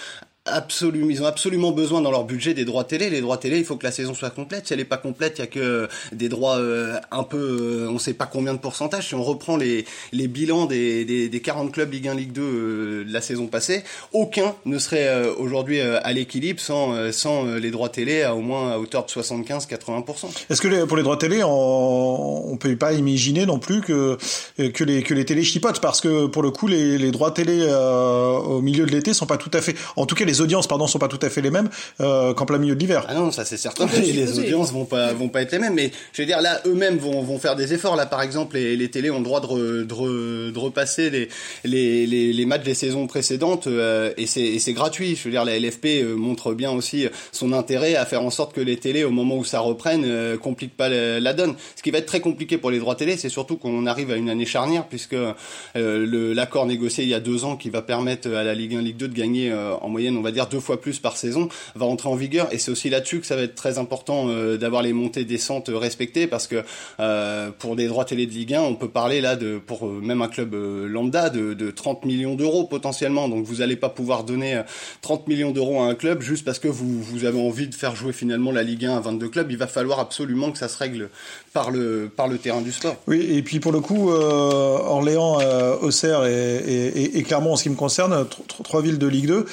absolument, 0.46 1.08
ils 1.08 1.22
ont 1.22 1.26
absolument 1.26 1.72
besoin 1.72 2.02
dans 2.02 2.10
leur 2.10 2.24
budget 2.24 2.54
des 2.54 2.64
droits 2.64 2.84
télé. 2.84 3.08
Les 3.08 3.20
droits 3.20 3.38
télé, 3.38 3.58
il 3.58 3.64
faut 3.64 3.76
que 3.76 3.84
la 3.84 3.92
saison 3.92 4.14
soit 4.14 4.30
complète. 4.30 4.66
Si 4.66 4.72
elle 4.72 4.78
n'est 4.78 4.84
pas 4.84 4.98
complète, 4.98 5.38
il 5.38 5.40
y 5.40 5.44
a 5.44 5.46
que 5.46 5.88
des 6.12 6.28
droits 6.28 6.58
euh, 6.58 6.98
un 7.10 7.22
peu, 7.22 7.38
euh, 7.38 7.90
on 7.90 7.98
sait 7.98 8.12
pas 8.12 8.26
combien 8.26 8.52
de 8.52 8.58
pourcentage. 8.58 9.08
Si 9.08 9.14
on 9.14 9.22
reprend 9.22 9.56
les, 9.56 9.86
les 10.12 10.28
bilans 10.28 10.66
des, 10.66 11.04
des, 11.04 11.28
des 11.28 11.40
40 11.40 11.72
clubs 11.72 11.90
Ligue 11.90 12.08
1, 12.08 12.14
Ligue 12.14 12.32
2 12.32 12.42
euh, 12.42 13.04
de 13.04 13.12
la 13.12 13.20
saison 13.20 13.46
passée, 13.46 13.84
aucun 14.12 14.54
ne 14.66 14.78
serait 14.78 15.08
euh, 15.08 15.32
aujourd'hui 15.38 15.80
à 15.80 16.12
l'équilibre 16.12 16.60
sans, 16.60 17.12
sans 17.12 17.44
les 17.56 17.70
droits 17.70 17.88
télé 17.88 18.22
à 18.22 18.34
au 18.34 18.40
moins 18.40 18.72
à 18.72 18.78
hauteur 18.78 19.04
de 19.06 19.10
75-80%. 19.10 20.26
Est-ce 20.50 20.60
que 20.60 20.68
les, 20.68 20.86
pour 20.86 20.96
les 20.96 21.02
droits 21.02 21.16
télé, 21.16 21.42
on, 21.42 22.52
on 22.52 22.56
peut 22.56 22.76
pas 22.76 22.92
imaginer 22.92 23.46
non 23.46 23.58
plus 23.58 23.80
que 23.80 24.18
que 24.56 24.84
les 24.84 25.02
que 25.02 25.14
les 25.14 25.24
télés 25.24 25.42
chipotent? 25.42 25.80
Parce 25.80 26.00
que 26.00 26.26
pour 26.26 26.42
le 26.42 26.50
coup 26.50 26.66
les, 26.66 26.98
les 26.98 27.10
droits 27.10 27.30
télé 27.30 27.64
au 27.64 28.60
milieu 28.60 28.86
de 28.86 28.90
l'été 28.90 29.14
sont 29.14 29.26
pas 29.26 29.36
tout 29.36 29.50
à 29.52 29.60
fait, 29.60 29.74
en 29.96 30.06
tout 30.06 30.14
cas 30.14 30.24
les 30.34 30.40
audiences, 30.40 30.66
pardon, 30.66 30.86
sont 30.86 30.98
pas 30.98 31.08
tout 31.08 31.18
à 31.22 31.30
fait 31.30 31.40
les 31.40 31.50
mêmes 31.50 31.68
euh, 32.00 32.34
qu'en 32.34 32.46
plein 32.46 32.58
milieu 32.58 32.74
de 32.74 32.80
l'hiver. 32.80 33.04
Ah 33.08 33.14
non, 33.14 33.30
ça 33.30 33.44
c'est 33.44 33.56
certain. 33.56 33.86
les 33.86 34.38
audiences 34.38 34.72
vont 34.72 34.84
pas 34.84 35.12
vont 35.12 35.28
pas 35.28 35.42
être 35.42 35.52
les 35.52 35.58
mêmes, 35.58 35.74
mais 35.74 35.90
je 36.12 36.22
veux 36.22 36.26
dire 36.26 36.40
là, 36.40 36.60
eux-mêmes 36.66 36.98
vont, 36.98 37.22
vont 37.22 37.38
faire 37.38 37.56
des 37.56 37.72
efforts. 37.72 37.96
Là, 37.96 38.06
par 38.06 38.22
exemple, 38.22 38.56
les, 38.56 38.76
les 38.76 38.90
télés 38.90 39.10
ont 39.10 39.18
le 39.18 39.24
droit 39.24 39.40
de, 39.40 39.82
de, 39.82 40.50
de 40.50 40.58
repasser 40.58 41.10
les, 41.10 41.28
les, 41.64 42.06
les, 42.06 42.32
les, 42.32 42.46
matchs 42.46 42.64
des 42.64 42.74
saisons 42.74 43.06
précédentes 43.06 43.66
euh, 43.66 44.12
et 44.16 44.26
c'est 44.26 44.72
gratuit. 44.72 45.16
Je 45.16 45.24
veux 45.24 45.30
dire, 45.30 45.44
la 45.44 45.58
LFP 45.58 45.86
euh, 45.86 46.16
montre 46.16 46.54
bien 46.54 46.70
aussi 46.70 47.06
son 47.32 47.52
intérêt 47.52 47.94
à 47.96 48.04
faire 48.04 48.22
en 48.22 48.30
sorte 48.30 48.54
que 48.54 48.60
les 48.60 48.76
télés, 48.76 49.04
au 49.04 49.10
moment 49.10 49.36
où 49.36 49.44
ça 49.44 49.60
reprenne, 49.60 50.04
euh, 50.04 50.36
compliquent 50.36 50.76
pas 50.76 50.88
la, 50.88 51.32
donne. 51.32 51.54
Ce 51.76 51.82
qui 51.82 51.90
va 51.90 51.98
être 51.98 52.06
très 52.06 52.20
compliqué 52.20 52.58
pour 52.58 52.70
les 52.70 52.78
droits 52.78 52.94
télé, 52.94 53.16
c'est 53.16 53.28
surtout 53.28 53.56
qu'on 53.56 53.86
arrive 53.86 54.10
à 54.10 54.16
une 54.16 54.30
année 54.30 54.46
charnière, 54.46 54.86
puisque 54.86 55.14
euh, 55.76 56.34
l'accord 56.34 56.66
négocié 56.66 57.04
il 57.04 57.10
y 57.10 57.14
a 57.14 57.20
deux 57.20 57.44
ans 57.44 57.56
qui 57.56 57.70
va 57.70 57.82
permettre 57.82 58.30
à 58.30 58.44
la 58.44 58.54
Ligue 58.54 58.74
1, 58.76 58.82
Ligue 58.82 58.96
2 58.96 59.08
de 59.08 59.14
gagner 59.14 59.52
en 59.52 59.88
moyenne 59.88 60.16
va 60.24 60.32
dire 60.32 60.48
deux 60.48 60.60
fois 60.60 60.80
plus 60.80 60.98
par 60.98 61.16
saison, 61.16 61.48
va 61.74 61.86
entrer 61.86 62.08
en 62.08 62.14
vigueur. 62.16 62.52
Et 62.52 62.58
c'est 62.58 62.70
aussi 62.70 62.90
là-dessus 62.90 63.20
que 63.20 63.26
ça 63.26 63.36
va 63.36 63.42
être 63.42 63.54
très 63.54 63.78
important 63.78 64.28
euh, 64.28 64.56
d'avoir 64.56 64.82
les 64.82 64.92
montées 64.92 65.24
décentes 65.24 65.70
respectées, 65.72 66.26
parce 66.26 66.46
que 66.46 66.62
euh, 67.00 67.50
pour 67.58 67.76
des 67.76 67.86
droits 67.86 68.04
télé 68.04 68.26
de 68.26 68.32
Ligue 68.32 68.54
1, 68.54 68.62
on 68.62 68.74
peut 68.74 68.88
parler 68.88 69.20
là 69.20 69.36
de 69.36 69.58
pour 69.58 69.86
euh, 69.86 70.00
même 70.02 70.22
un 70.22 70.28
club 70.28 70.54
lambda 70.54 71.30
de, 71.30 71.54
de 71.54 71.70
30 71.70 72.04
millions 72.04 72.34
d'euros 72.34 72.64
potentiellement. 72.64 73.28
Donc 73.28 73.44
vous 73.44 73.56
n'allez 73.56 73.76
pas 73.76 73.88
pouvoir 73.88 74.24
donner 74.24 74.62
30 75.02 75.28
millions 75.28 75.52
d'euros 75.52 75.80
à 75.80 75.86
un 75.86 75.94
club 75.94 76.22
juste 76.22 76.44
parce 76.44 76.58
que 76.58 76.68
vous, 76.68 77.02
vous 77.02 77.24
avez 77.24 77.40
envie 77.40 77.68
de 77.68 77.74
faire 77.74 77.94
jouer 77.94 78.12
finalement 78.12 78.50
la 78.50 78.62
Ligue 78.62 78.86
1 78.86 78.96
à 78.96 79.00
22 79.00 79.28
clubs. 79.28 79.50
Il 79.50 79.58
va 79.58 79.66
falloir 79.66 80.00
absolument 80.00 80.50
que 80.50 80.58
ça 80.58 80.68
se 80.68 80.78
règle 80.78 81.10
par 81.52 81.70
le 81.70 82.10
par 82.14 82.28
le 82.28 82.38
terrain 82.38 82.60
du 82.60 82.72
sport. 82.72 82.96
Oui, 83.06 83.20
et 83.20 83.42
puis 83.42 83.60
pour 83.60 83.72
le 83.72 83.80
coup, 83.80 84.10
Orléans, 84.10 85.38
Auxerre 85.80 86.24
et, 86.26 86.56
et, 86.56 87.18
et, 87.18 87.22
Clermont, 87.22 87.52
en 87.52 87.56
ce 87.56 87.64
qui 87.64 87.70
me 87.70 87.76
concerne, 87.76 88.26
trois 88.64 88.82
villes 88.82 88.98
de 88.98 89.06
Ligue 89.06 89.26
2. 89.26 89.46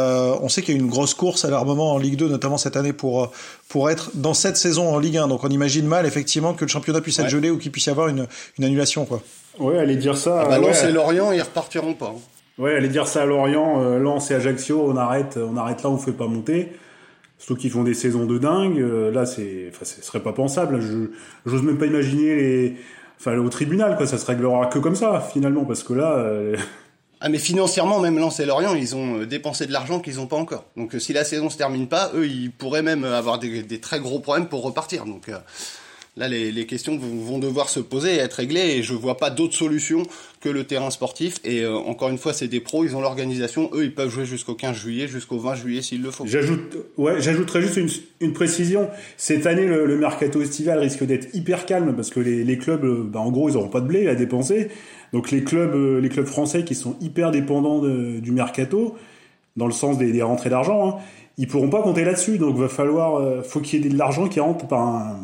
Euh, 0.00 0.34
on 0.42 0.48
sait 0.48 0.62
qu'il 0.62 0.74
y 0.74 0.78
a 0.78 0.80
une 0.80 0.88
grosse 0.88 1.14
course 1.14 1.44
à 1.44 1.50
l'armement 1.50 1.92
en 1.92 1.98
Ligue 1.98 2.16
2, 2.16 2.28
notamment 2.28 2.58
cette 2.58 2.76
année 2.76 2.92
pour 2.92 3.30
pour 3.68 3.90
être 3.90 4.10
dans 4.14 4.34
cette 4.34 4.56
saison 4.56 4.94
en 4.94 4.98
Ligue 4.98 5.18
1. 5.18 5.28
Donc 5.28 5.44
on 5.44 5.48
imagine 5.48 5.86
mal 5.86 6.06
effectivement 6.06 6.54
que 6.54 6.64
le 6.64 6.70
championnat 6.70 7.00
puisse 7.00 7.18
être 7.18 7.28
gelé 7.28 7.50
ou 7.50 7.58
qu'il 7.58 7.70
puisse 7.70 7.86
y 7.86 7.90
avoir 7.90 8.08
une, 8.08 8.26
une 8.58 8.64
annulation 8.64 9.04
quoi. 9.04 9.22
Ouais, 9.58 9.78
allez 9.78 9.96
dire 9.96 10.16
ça. 10.16 10.42
Ah 10.42 10.48
bah, 10.48 10.58
Lens 10.58 10.82
et 10.84 10.92
Lorient, 10.92 11.32
ils 11.32 11.42
repartiront 11.42 11.94
pas. 11.94 12.14
Hein. 12.16 12.20
Ouais, 12.58 12.74
allez 12.74 12.88
dire 12.88 13.06
ça 13.06 13.22
à 13.22 13.26
Lorient, 13.26 13.80
euh, 13.80 13.98
Lens 13.98 14.30
et 14.30 14.34
Ajaccio, 14.34 14.84
on 14.86 14.96
arrête, 14.96 15.38
on 15.38 15.56
arrête 15.56 15.82
là, 15.82 15.90
on 15.90 15.96
fait 15.96 16.12
pas 16.12 16.26
monter. 16.26 16.72
Surtout 17.38 17.58
qu'ils 17.58 17.70
font 17.70 17.84
des 17.84 17.94
saisons 17.94 18.26
de 18.26 18.36
dingue. 18.36 18.78
Euh, 18.78 19.10
là, 19.10 19.24
c'est, 19.24 19.70
enfin, 19.70 19.86
ce 19.86 20.02
serait 20.02 20.20
pas 20.20 20.34
pensable. 20.34 20.80
Je, 20.80 21.10
j'ose 21.46 21.62
même 21.62 21.78
pas 21.78 21.86
imaginer 21.86 22.36
les, 22.36 22.76
enfin, 23.18 23.36
au 23.38 23.48
tribunal, 23.48 23.96
quoi. 23.96 24.06
Ça 24.06 24.18
se 24.18 24.26
réglera 24.26 24.66
que 24.66 24.78
comme 24.78 24.94
ça, 24.94 25.26
finalement, 25.32 25.64
parce 25.64 25.82
que 25.82 25.94
là. 25.94 26.16
Euh, 26.18 26.56
ah 27.22 27.28
mais 27.28 27.38
financièrement, 27.38 28.00
même 28.00 28.18
Lens 28.18 28.40
et 28.40 28.46
Lorient, 28.46 28.74
ils 28.74 28.96
ont 28.96 29.18
euh, 29.20 29.26
dépensé 29.26 29.66
de 29.66 29.72
l'argent 29.72 30.00
qu'ils 30.00 30.16
n'ont 30.16 30.26
pas 30.26 30.36
encore. 30.36 30.64
Donc 30.76 30.94
euh, 30.94 30.98
si 30.98 31.12
la 31.12 31.22
saison 31.24 31.50
se 31.50 31.58
termine 31.58 31.86
pas, 31.86 32.10
eux, 32.14 32.26
ils 32.26 32.50
pourraient 32.50 32.82
même 32.82 33.04
avoir 33.04 33.38
des, 33.38 33.80
très 33.80 34.00
gros 34.00 34.20
problèmes 34.20 34.48
pour 34.48 34.62
repartir. 34.62 35.04
Donc 35.04 35.28
euh, 35.28 35.38
là, 36.16 36.28
les, 36.28 36.66
questions 36.66 36.98
vont 36.98 37.38
devoir 37.38 37.68
se 37.68 37.80
poser 37.80 38.14
et 38.14 38.18
être 38.18 38.34
réglées. 38.34 38.76
Et 38.76 38.82
je 38.82 38.94
vois 38.94 39.16
pas 39.16 39.30
d'autre 39.30 39.54
solution 39.54 40.02
que 40.40 40.48
le 40.48 40.64
terrain 40.64 40.90
sportif. 40.90 41.36
Et 41.44 41.66
encore 41.66 42.08
une 42.08 42.18
fois, 42.18 42.32
c'est 42.32 42.48
des 42.48 42.60
pros, 42.60 42.84
ils 42.84 42.96
ont 42.96 43.00
l'organisation. 43.00 43.70
Eux, 43.72 43.84
ils 43.84 43.94
peuvent 43.94 44.10
jouer 44.10 44.24
jusqu'au 44.24 44.54
15 44.54 44.76
juillet, 44.76 45.08
jusqu'au 45.08 45.38
20 45.38 45.54
juillet 45.54 45.82
s'il 45.82 46.02
le 46.02 46.10
faut. 46.10 46.26
J'ajoute, 46.26 46.76
ouais, 46.96 47.20
j'ajouterais 47.20 47.62
juste 47.62 47.78
une, 48.20 48.32
précision. 48.32 48.88
Cette 49.16 49.46
année, 49.46 49.66
le, 49.66 49.96
mercato 49.96 50.40
estival 50.40 50.78
risque 50.78 51.04
d'être 51.04 51.34
hyper 51.34 51.66
calme 51.66 51.94
parce 51.94 52.10
que 52.10 52.20
les, 52.20 52.58
clubs, 52.58 53.10
bah, 53.10 53.20
en 53.20 53.30
gros, 53.30 53.48
ils 53.48 53.56
auront 53.56 53.68
pas 53.68 53.80
de 53.80 53.86
blé 53.86 54.08
à 54.08 54.14
dépenser. 54.14 54.68
Donc 55.12 55.30
les 55.30 55.42
clubs, 55.42 55.74
euh, 55.74 56.00
les 56.00 56.08
clubs 56.08 56.26
français 56.26 56.64
qui 56.64 56.74
sont 56.74 56.96
hyper 57.00 57.32
dépendants 57.32 57.80
du 57.80 58.30
mercato, 58.30 58.96
dans 59.56 59.66
le 59.66 59.72
sens 59.72 59.98
des, 59.98 60.12
des 60.12 60.22
rentrées 60.22 60.50
d'argent, 60.50 60.88
hein, 60.88 60.94
ils 61.36 61.48
pourront 61.48 61.70
pas 61.70 61.82
compter 61.82 62.04
là-dessus. 62.04 62.38
Donc 62.38 62.56
va 62.56 62.68
falloir, 62.68 63.16
euh, 63.16 63.42
faut 63.42 63.60
qu'il 63.60 63.82
y 63.82 63.86
ait 63.86 63.90
de 63.90 63.98
l'argent 63.98 64.28
qui 64.28 64.40
rentre 64.40 64.66
par 64.68 64.80
un 64.80 65.20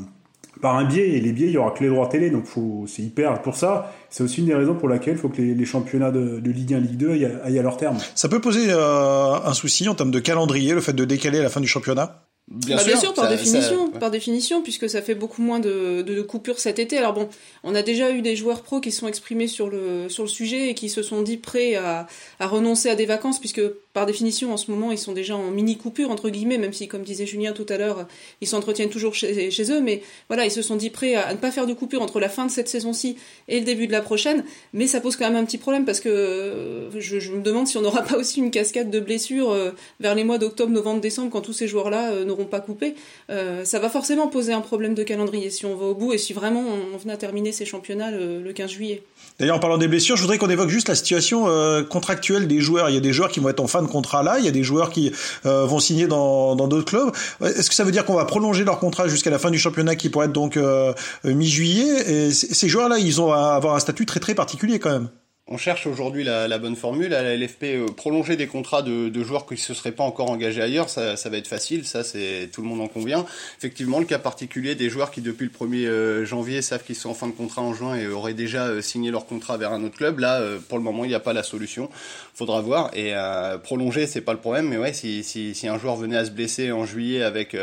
par 0.60 0.76
un 0.76 0.84
biais 0.84 1.10
et 1.10 1.20
les 1.20 1.32
biais 1.32 1.48
il 1.48 1.52
y 1.52 1.58
aura 1.58 1.70
que 1.70 1.82
les 1.82 1.90
droits 1.90 2.08
télé 2.08 2.30
donc 2.30 2.44
faut 2.44 2.84
c'est 2.86 3.02
hyper 3.02 3.42
pour 3.42 3.56
ça. 3.56 3.92
C'est 4.10 4.22
aussi 4.22 4.40
une 4.40 4.46
des 4.46 4.54
raisons 4.54 4.74
pour 4.74 4.88
laquelle 4.88 5.14
il 5.14 5.18
faut 5.18 5.28
que 5.28 5.40
les, 5.40 5.54
les 5.54 5.64
championnats 5.64 6.10
de, 6.10 6.40
de, 6.40 6.50
Ligue 6.50 6.74
1 6.74 6.80
Ligue 6.80 6.96
2 6.96 7.10
aillent 7.10 7.24
à, 7.26 7.44
aillent 7.44 7.58
à 7.58 7.62
leur 7.62 7.76
terme. 7.76 7.98
Ça 8.14 8.28
peut 8.28 8.40
poser 8.40 8.66
euh, 8.68 9.34
un 9.44 9.54
souci 9.54 9.88
en 9.88 9.94
termes 9.94 10.10
de 10.10 10.20
calendrier 10.20 10.72
le 10.72 10.80
fait 10.80 10.92
de 10.92 11.04
décaler 11.04 11.40
à 11.40 11.42
la 11.42 11.50
fin 11.50 11.60
du 11.60 11.68
championnat? 11.68 12.22
Bien, 12.48 12.76
bah, 12.76 12.82
sûr, 12.82 12.92
bien 12.92 13.00
sûr, 13.00 13.14
par 13.14 13.24
ça, 13.24 13.30
définition, 13.30 13.92
ça, 13.92 13.98
par 13.98 14.10
définition, 14.12 14.62
puisque 14.62 14.88
ça 14.88 15.02
fait 15.02 15.16
beaucoup 15.16 15.42
moins 15.42 15.58
de, 15.58 16.02
de, 16.02 16.14
de, 16.14 16.22
coupures 16.22 16.60
cet 16.60 16.78
été. 16.78 16.96
Alors 16.96 17.12
bon, 17.12 17.28
on 17.64 17.74
a 17.74 17.82
déjà 17.82 18.12
eu 18.12 18.22
des 18.22 18.36
joueurs 18.36 18.62
pros 18.62 18.80
qui 18.80 18.92
sont 18.92 19.08
exprimés 19.08 19.48
sur 19.48 19.68
le 19.68 20.08
sur 20.08 20.22
le 20.22 20.28
sujet 20.28 20.70
et 20.70 20.74
qui 20.74 20.88
se 20.88 21.02
sont 21.02 21.22
dit 21.22 21.38
prêts 21.38 21.74
à, 21.74 22.06
à 22.38 22.46
renoncer 22.46 22.88
à 22.88 22.94
des 22.94 23.04
vacances, 23.04 23.40
puisque 23.40 23.62
par 23.96 24.04
définition, 24.04 24.52
en 24.52 24.58
ce 24.58 24.70
moment, 24.70 24.92
ils 24.92 24.98
sont 24.98 25.14
déjà 25.14 25.34
en 25.36 25.50
mini 25.50 25.78
coupure 25.78 26.10
entre 26.10 26.28
guillemets, 26.28 26.58
même 26.58 26.74
si, 26.74 26.86
comme 26.86 27.02
disait 27.02 27.24
Julien 27.24 27.52
tout 27.52 27.64
à 27.70 27.78
l'heure, 27.78 28.06
ils 28.42 28.46
s'entretiennent 28.46 28.90
toujours 28.90 29.14
chez, 29.14 29.50
eux. 29.70 29.80
Mais 29.80 30.02
voilà, 30.28 30.44
ils 30.44 30.50
se 30.50 30.60
sont 30.60 30.76
dit 30.76 30.90
prêts 30.90 31.14
à, 31.14 31.32
ne 31.32 31.38
pas 31.38 31.50
faire 31.50 31.66
de 31.66 31.72
coupure 31.72 32.02
entre 32.02 32.20
la 32.20 32.28
fin 32.28 32.44
de 32.44 32.50
cette 32.50 32.68
saison-ci 32.68 33.16
et 33.48 33.58
le 33.58 33.64
début 33.64 33.86
de 33.86 33.92
la 33.92 34.02
prochaine. 34.02 34.44
Mais 34.74 34.86
ça 34.86 35.00
pose 35.00 35.16
quand 35.16 35.24
même 35.24 35.42
un 35.42 35.46
petit 35.46 35.56
problème 35.56 35.86
parce 35.86 36.00
que 36.00 36.10
euh, 36.10 36.90
je, 37.00 37.32
me 37.32 37.40
demande 37.40 37.68
si 37.68 37.78
on 37.78 37.80
n'aura 37.80 38.02
pas 38.10 38.18
aussi 38.18 38.40
une 38.40 38.50
cascade 38.50 38.90
de 38.90 39.00
blessures 39.00 39.50
euh, 39.50 39.70
vers 39.98 40.14
les 40.14 40.24
mois 40.24 40.36
d'octobre, 40.36 40.72
novembre, 40.72 41.00
décembre, 41.00 41.30
quand 41.30 41.40
tous 41.40 41.54
ces 41.54 41.66
joueurs-là 41.66 42.10
euh, 42.10 42.26
n'auront 42.26 42.44
pas 42.44 42.60
coupé. 42.60 42.96
ça 43.30 43.78
va 43.78 43.88
forcément 43.88 44.28
poser 44.28 44.52
un 44.52 44.60
problème 44.60 44.92
de 44.92 45.04
calendrier 45.04 45.48
si 45.48 45.64
on 45.64 45.74
va 45.74 45.86
au 45.86 45.94
bout 45.94 46.12
et 46.12 46.18
si 46.18 46.34
vraiment 46.34 46.62
on, 46.92 46.98
venait 46.98 47.14
à 47.14 47.16
terminer 47.16 47.50
ces 47.50 47.64
championnats 47.64 48.10
le, 48.10 48.42
le 48.42 48.52
15 48.52 48.70
juillet. 48.70 49.02
D'ailleurs, 49.38 49.56
en 49.56 49.60
parlant 49.60 49.78
des 49.78 49.88
blessures, 49.88 50.16
je 50.16 50.20
voudrais 50.20 50.36
qu'on 50.36 50.50
évoque 50.50 50.68
juste 50.68 50.90
la 50.90 50.94
situation 50.94 51.46
contractuelle 51.88 52.46
des 52.46 52.60
joueurs. 52.60 52.90
Il 52.90 52.94
y 52.94 52.98
a 52.98 53.00
des 53.00 53.14
joueurs 53.14 53.30
qui 53.30 53.40
vont 53.40 53.48
être 53.48 53.60
en 53.60 53.66
fin 53.66 53.85
contrat 53.86 54.22
là, 54.22 54.38
il 54.38 54.44
y 54.44 54.48
a 54.48 54.52
des 54.52 54.62
joueurs 54.62 54.90
qui 54.90 55.12
euh, 55.44 55.64
vont 55.66 55.78
signer 55.78 56.06
dans 56.06 56.54
d'autres 56.56 56.84
clubs. 56.84 57.10
Est-ce 57.42 57.68
que 57.68 57.74
ça 57.74 57.84
veut 57.84 57.92
dire 57.92 58.04
qu'on 58.04 58.14
va 58.14 58.24
prolonger 58.24 58.64
leur 58.64 58.78
contrat 58.78 59.08
jusqu'à 59.08 59.30
la 59.30 59.38
fin 59.38 59.50
du 59.50 59.58
championnat 59.58 59.96
qui 59.96 60.08
pourrait 60.08 60.26
être 60.26 60.32
donc 60.32 60.56
euh, 60.56 60.92
mi-juillet? 61.24 62.10
Et 62.10 62.32
ces 62.32 62.68
joueurs-là, 62.68 62.98
ils 62.98 63.20
ont 63.20 63.32
à 63.32 63.54
avoir 63.54 63.74
un 63.74 63.80
statut 63.80 64.06
très 64.06 64.20
très 64.20 64.34
particulier 64.34 64.78
quand 64.78 64.90
même. 64.90 65.08
On 65.48 65.58
cherche 65.58 65.86
aujourd'hui 65.86 66.24
la, 66.24 66.58
bonne 66.58 66.74
formule 66.74 67.14
à 67.14 67.22
la 67.22 67.36
LFP. 67.36 67.62
Euh, 67.62 67.86
prolonger 67.86 68.34
des 68.34 68.48
contrats 68.48 68.82
de, 68.82 69.22
joueurs 69.22 69.46
qui 69.46 69.54
ne 69.54 69.58
se 69.58 69.74
seraient 69.74 69.92
pas 69.92 70.02
encore 70.02 70.28
engagés 70.28 70.60
ailleurs, 70.60 70.88
ça, 70.88 71.14
va 71.14 71.36
être 71.36 71.46
facile. 71.46 71.84
Ça, 71.84 72.02
c'est 72.02 72.50
tout 72.52 72.62
le 72.62 72.66
monde 72.66 72.80
en 72.80 72.88
convient. 72.88 73.24
Effectivement, 73.56 74.00
le 74.00 74.06
cas 74.06 74.18
particulier 74.18 74.74
des 74.74 74.90
joueurs 74.90 75.12
qui 75.12 75.20
depuis 75.20 75.44
le 75.44 75.66
1er 75.66 75.86
euh, 75.86 76.24
janvier 76.24 76.62
savent 76.62 76.82
qu'ils 76.82 76.96
sont 76.96 77.10
en 77.10 77.14
fin 77.14 77.28
de 77.28 77.32
contrat 77.32 77.62
en 77.62 77.74
juin 77.74 77.94
et 77.94 78.08
auraient 78.08 78.34
déjà 78.34 78.66
euh, 78.66 78.82
signé 78.82 79.12
leur 79.12 79.24
contrat 79.24 79.56
vers 79.56 79.70
un 79.70 79.84
autre 79.84 79.96
club. 79.96 80.18
Là, 80.18 80.42
pour 80.68 80.78
le 80.78 80.84
moment, 80.84 81.04
il 81.04 81.08
n'y 81.08 81.14
a 81.14 81.20
pas 81.20 81.32
la 81.32 81.44
solution. 81.44 81.90
Faudra 82.34 82.60
voir. 82.60 82.90
Et 82.94 83.14
prolonger, 83.62 84.06
c'est 84.08 84.20
pas 84.20 84.32
le 84.32 84.40
problème. 84.40 84.68
Mais 84.68 84.78
ouais, 84.78 84.92
si, 84.92 85.56
un 85.68 85.78
joueur 85.78 85.94
venait 85.94 86.16
à 86.16 86.24
se 86.24 86.32
blesser 86.32 86.72
en 86.72 86.84
juillet 86.84 87.22
avec 87.22 87.56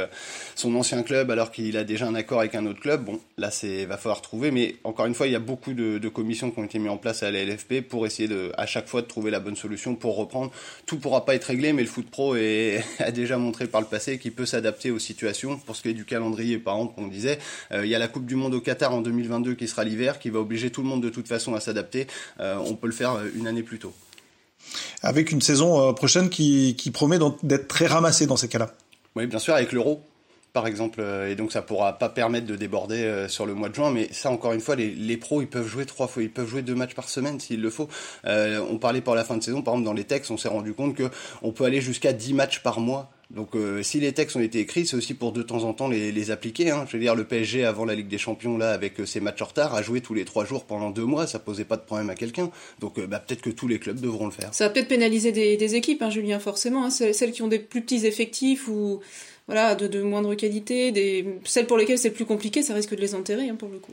son 0.56 0.74
ancien 0.75 1.04
club 1.04 1.30
alors 1.30 1.52
qu'il 1.52 1.78
a 1.78 1.84
déjà 1.84 2.08
un 2.08 2.16
accord 2.16 2.40
avec 2.40 2.56
un 2.56 2.66
autre 2.66 2.80
club, 2.80 3.04
bon, 3.04 3.20
là, 3.38 3.52
c'est 3.52 3.86
va 3.86 3.98
falloir 3.98 4.22
trouver. 4.22 4.50
Mais 4.50 4.78
encore 4.84 5.06
une 5.06 5.13
fois, 5.13 5.28
il 5.28 5.34
y 5.34 5.36
a 5.36 5.40
beaucoup 5.40 5.74
de, 5.74 6.00
de 6.00 6.10
commissions 6.10 6.50
qui 6.50 6.60
ont 6.60 6.63
été 6.63 6.80
mises 6.80 6.90
en 6.90 6.98
place 6.98 7.22
à 7.22 7.30
la 7.30 7.44
LFP 7.44 7.73
pour 7.82 8.06
essayer 8.06 8.27
de, 8.27 8.51
à 8.58 8.65
chaque 8.65 8.88
fois 8.88 9.01
de 9.01 9.08
trouver 9.08 9.32
la 9.32 9.39
bonne 9.39 9.56
solution 9.56 9.96
pour 9.96 10.15
reprendre. 10.15 10.51
Tout 10.86 10.98
pourra 10.98 11.25
pas 11.25 11.36
être 11.36 11.46
réglé, 11.46 11.74
mais 11.74 11.82
le 11.82 11.88
foot 11.88 12.10
pro 12.10 12.36
est, 12.36 12.84
a 13.00 13.12
déjà 13.12 13.38
montré 13.38 13.68
par 13.68 13.82
le 13.82 13.88
passé 13.88 14.20
qu'il 14.20 14.34
peut 14.34 14.46
s'adapter 14.46 14.92
aux 14.92 15.00
situations. 15.00 15.58
Pour 15.58 15.75
ce 15.75 15.82
qui 15.82 15.89
est 15.89 15.94
du 15.94 16.06
calendrier, 16.06 16.58
par 16.58 16.75
exemple, 16.75 16.94
on 16.98 17.08
disait, 17.08 17.39
euh, 17.72 17.86
il 17.86 17.89
y 17.89 17.96
a 17.96 18.00
la 18.00 18.08
Coupe 18.08 18.25
du 18.25 18.36
Monde 18.36 18.53
au 18.53 18.62
Qatar 18.62 18.94
en 18.94 19.01
2022 19.01 19.56
qui 19.56 19.68
sera 19.68 19.84
l'hiver, 19.84 20.20
qui 20.20 20.30
va 20.30 20.39
obliger 20.39 20.70
tout 20.70 20.82
le 20.82 20.88
monde 20.88 21.01
de 21.01 21.10
toute 21.10 21.27
façon 21.27 21.53
à 21.53 21.60
s'adapter. 21.60 22.08
Euh, 22.39 22.58
on 22.65 22.75
peut 22.75 22.88
le 22.88 22.94
faire 22.94 23.13
euh, 23.13 23.25
une 23.36 23.48
année 23.48 23.63
plus 23.63 23.80
tôt. 23.80 23.94
Avec 25.01 25.32
une 25.32 25.42
saison 25.42 25.94
prochaine 25.94 26.30
qui, 26.30 26.75
qui 26.77 26.89
promet 26.89 27.20
d'être 27.44 27.68
très 27.68 27.86
ramassée 27.86 28.27
dans 28.27 28.38
ces 28.38 28.48
cas-là. 28.48 28.74
Oui, 29.15 29.27
bien 29.27 29.39
sûr, 29.39 29.53
avec 29.53 29.74
l'euro 29.74 30.01
par 30.53 30.67
exemple, 30.67 31.01
euh, 31.01 31.31
et 31.31 31.36
donc 31.36 31.51
ça 31.51 31.63
pourra 31.63 31.98
pas 31.98 32.10
permettre 32.10 32.45
de 32.45 32.55
déborder 32.55 33.03
euh, 33.03 33.27
sur 33.27 33.48
le 33.48 33.55
mois 33.55 33.69
de 33.69 33.75
juin. 33.75 33.91
Mais 33.91 34.07
ça, 34.12 34.29
encore 34.29 34.53
une 34.53 34.62
fois, 34.62 34.75
les, 34.75 34.91
les, 34.91 35.17
pros, 35.17 35.41
ils 35.41 35.48
peuvent 35.48 35.67
jouer 35.67 35.86
trois 35.86 36.07
fois, 36.07 36.22
ils 36.22 36.31
peuvent 36.31 36.48
jouer 36.48 36.62
deux 36.62 36.75
matchs 36.75 36.93
par 36.93 37.10
semaine 37.10 37.39
s'il 37.39 37.62
le 37.62 37.72
faut. 37.72 37.89
Euh, 38.25 38.63
on 38.69 38.77
parlait 38.77 39.01
pour 39.01 39.15
la 39.15 39.24
fin 39.24 39.36
de 39.36 39.43
saison, 39.43 39.63
par 39.63 39.74
exemple, 39.74 39.86
dans 39.86 39.93
les 39.93 40.03
textes, 40.03 40.29
on 40.29 40.38
s'est 40.38 40.50
rendu 40.50 40.74
compte 40.74 40.95
que 40.95 41.10
on 41.41 41.51
peut 41.51 41.65
aller 41.65 41.81
jusqu'à 41.81 42.13
10 42.13 42.36
matchs 42.36 42.60
par 42.60 42.79
mois. 42.79 43.10
Donc 43.31 43.55
euh, 43.55 43.81
si 43.81 44.00
les 44.00 44.13
textes 44.13 44.36
ont 44.36 44.41
été 44.41 44.60
écrits, 44.60 44.86
c'est 44.86 44.95
aussi 44.95 45.15
pour 45.15 45.31
de 45.31 45.41
temps 45.41 45.63
en 45.63 45.74
temps 45.74 45.88
les, 45.88 46.12
les 46.12 46.29
appliquer. 46.29 46.69
Hein. 46.69 46.86
Je 46.88 46.98
veux 46.98 47.01
dire, 47.01 47.15
le 47.15 47.24
PSG 47.24 47.65
avant 47.65 47.83
la 47.83 47.95
Ligue 47.95 48.07
des 48.07 48.19
Champions 48.19 48.60
là, 48.60 48.74
avec 48.74 48.93
ses 49.07 49.22
matchs 49.22 49.41
en 49.41 49.45
retard, 49.45 49.74
a 49.74 49.81
joué 49.81 50.01
tous 50.01 50.13
les 50.13 50.24
trois 50.24 50.45
jours 50.45 50.65
pendant 50.65 50.91
deux 50.91 51.05
mois, 51.05 51.25
ça 51.25 51.39
posait 51.39 51.65
pas 51.65 51.77
de 51.77 51.81
problème 51.81 52.12
à 52.12 52.15
quelqu'un. 52.15 52.51
Donc 52.79 53.00
bah, 53.00 53.19
peut-être 53.19 53.41
que 53.41 53.50
tous 53.50 53.67
les 53.67 53.79
clubs 53.79 54.00
devront 54.00 54.25
le 54.25 54.31
faire. 54.31 54.53
Ça 54.53 54.67
va 54.67 54.69
peut-être 54.69 54.88
pénaliser 54.88 55.31
des, 55.31 55.57
des 55.57 55.75
équipes, 55.75 56.03
hein, 56.03 56.12
Julien, 56.12 56.38
forcément. 56.38 56.86
Hein. 56.86 56.89
Celles 56.91 57.31
qui 57.31 57.41
ont 57.41 57.48
des 57.48 57.57
plus 57.57 57.81
petits 57.81 58.05
effectifs 58.05 58.67
ou 58.67 59.00
voilà, 59.48 59.76
de, 59.76 59.88
de 59.88 60.02
moindre 60.02 60.36
qualité, 60.36 61.26
celles 61.44 61.68
pour 61.68 61.78
lesquelles 61.78 61.98
c'est 61.98 62.12
plus 62.12 62.26
compliqué, 62.26 62.64
ça 62.64 62.74
risque 62.74 62.96
de 62.96 63.02
les 63.02 63.14
enterrer 63.14 63.50
hein, 63.50 63.56
pour 63.56 63.68
le 63.70 63.78
coup. 63.78 63.92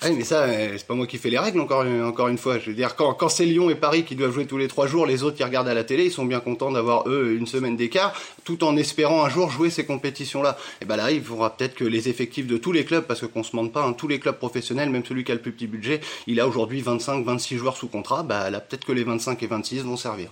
Ah 0.00 0.06
oui, 0.08 0.14
mais 0.16 0.24
ça, 0.24 0.44
euh, 0.44 0.74
c'est 0.76 0.86
pas 0.86 0.94
moi 0.94 1.06
qui 1.08 1.18
fais 1.18 1.30
les 1.30 1.38
règles 1.38 1.60
encore, 1.60 1.84
encore 2.04 2.28
une 2.28 2.38
fois. 2.38 2.58
Je 2.58 2.70
veux 2.70 2.76
dire, 2.76 2.94
quand, 2.94 3.12
quand 3.14 3.28
c'est 3.28 3.44
Lyon 3.44 3.68
et 3.68 3.74
Paris 3.74 4.04
qui 4.04 4.14
doivent 4.14 4.32
jouer 4.32 4.46
tous 4.46 4.58
les 4.58 4.68
trois 4.68 4.86
jours, 4.86 5.04
les 5.04 5.24
autres 5.24 5.36
qui 5.36 5.44
regardent 5.44 5.68
à 5.68 5.74
la 5.74 5.82
télé, 5.82 6.04
ils 6.04 6.12
sont 6.12 6.24
bien 6.24 6.40
contents 6.40 6.70
d'avoir 6.70 7.08
eux 7.08 7.34
une 7.36 7.46
semaine 7.46 7.76
d'écart, 7.76 8.12
tout 8.44 8.62
en 8.62 8.76
espérant 8.76 9.24
un 9.24 9.28
jour 9.28 9.50
jouer 9.50 9.70
ces 9.70 9.84
compétitions-là. 9.84 10.56
Et 10.80 10.84
ben 10.84 10.96
là, 10.96 11.10
il 11.10 11.22
faudra 11.22 11.56
peut-être 11.56 11.74
que 11.74 11.84
les 11.84 12.08
effectifs 12.08 12.46
de 12.46 12.56
tous 12.56 12.72
les 12.72 12.84
clubs, 12.84 13.04
parce 13.04 13.20
que 13.20 13.26
qu'on 13.26 13.42
se 13.42 13.56
mente 13.56 13.72
pas, 13.72 13.84
hein, 13.84 13.94
tous 13.94 14.08
les 14.08 14.20
clubs 14.20 14.36
professionnels, 14.36 14.90
même 14.90 15.04
celui 15.04 15.24
qui 15.24 15.32
a 15.32 15.34
le 15.34 15.40
plus 15.40 15.52
petit 15.52 15.66
budget, 15.66 16.00
il 16.26 16.38
a 16.38 16.46
aujourd'hui 16.46 16.80
25, 16.80 17.24
26 17.24 17.56
joueurs 17.56 17.76
sous 17.76 17.88
contrat. 17.88 18.22
Bah 18.22 18.50
là, 18.50 18.60
peut-être 18.60 18.84
que 18.84 18.92
les 18.92 19.04
25 19.04 19.42
et 19.42 19.46
26 19.46 19.80
vont 19.80 19.96
servir. 19.96 20.30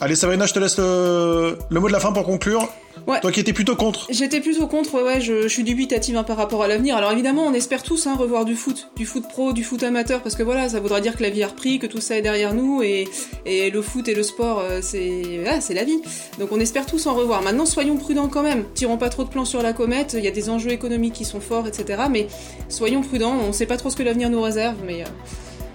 Allez 0.00 0.14
Sabrina, 0.14 0.46
je 0.46 0.54
te 0.54 0.60
laisse 0.60 0.78
le, 0.78 1.56
mot 1.72 1.88
de 1.88 1.92
la 1.92 1.98
fin 1.98 2.12
pour 2.12 2.24
conclure. 2.24 2.68
Ouais. 3.08 3.20
Toi 3.20 3.32
qui 3.32 3.40
étais 3.40 3.52
plutôt 3.52 3.74
contre. 3.74 4.06
J'étais 4.10 4.40
plutôt 4.40 4.68
contre, 4.68 5.02
ouais, 5.02 5.20
je, 5.20 5.42
je 5.42 5.48
suis 5.48 5.64
dubitative 5.64 6.16
hein, 6.16 6.22
par 6.22 6.36
rapport 6.36 6.62
à 6.62 6.68
l'avenir. 6.68 6.96
Alors 6.96 7.10
évidemment, 7.10 7.44
on 7.46 7.52
espère 7.52 7.82
tous 7.82 8.06
hein, 8.06 8.14
revoir 8.14 8.44
du 8.44 8.54
foot, 8.54 8.90
du 8.96 9.06
foot 9.06 9.24
pro, 9.28 9.52
du 9.52 9.64
foot 9.64 9.82
amateur, 9.82 10.22
parce 10.22 10.36
que 10.36 10.42
voilà, 10.44 10.68
ça 10.68 10.78
voudra 10.78 11.00
dire 11.00 11.16
que 11.16 11.22
la 11.22 11.30
vie 11.30 11.42
a 11.42 11.48
repris, 11.48 11.80
que 11.80 11.86
tout 11.86 12.00
ça 12.00 12.16
est 12.16 12.22
derrière 12.22 12.54
nous, 12.54 12.82
et, 12.82 13.08
et 13.44 13.70
le 13.70 13.82
foot 13.82 14.06
et 14.08 14.14
le 14.14 14.22
sport, 14.22 14.60
euh, 14.60 14.80
c'est 14.82 15.74
la 15.74 15.84
vie. 15.84 16.00
Donc 16.38 16.52
on 16.52 16.60
espère 16.60 16.86
tous 16.86 17.06
en 17.06 17.14
revoir. 17.14 17.42
Maintenant, 17.42 17.66
soyons 17.66 17.96
prudents 17.96 18.28
quand 18.28 18.42
même. 18.42 18.64
Tirons 18.74 18.98
pas 18.98 19.08
trop 19.08 19.24
de 19.24 19.30
plans 19.30 19.46
sur 19.46 19.62
la 19.62 19.72
comète. 19.72 20.14
Il 20.16 20.24
y 20.24 20.28
a 20.28 20.32
des 20.32 20.48
enjeux 20.48 20.70
économiques 20.70 21.14
qui 21.14 21.24
sont 21.24 21.40
forts, 21.40 21.66
etc. 21.66 22.02
Mais 22.08 22.28
soyons 22.68 23.00
prudents. 23.00 23.36
On 23.48 23.52
sait 23.52 23.66
pas 23.66 23.76
trop 23.76 23.90
ce 23.90 23.96
que 23.96 24.04
l'avenir 24.04 24.30
nous 24.30 24.42
réserve, 24.42 24.76
mais 24.84 25.02
euh, 25.02 25.06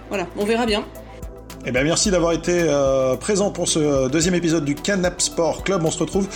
voilà, 0.08 0.28
on 0.38 0.44
verra 0.44 0.66
bien. 0.66 0.84
Eh 1.66 1.72
bien, 1.72 1.82
merci 1.82 2.10
d'avoir 2.10 2.32
été 2.32 2.64
euh, 2.68 3.16
présent 3.16 3.50
pour 3.50 3.68
ce 3.68 4.08
deuxième 4.08 4.34
épisode 4.34 4.64
du 4.64 4.74
Canap 4.74 5.20
Sport 5.20 5.64
Club. 5.64 5.82
On 5.84 5.90
se 5.90 5.98
retrouve 5.98 6.28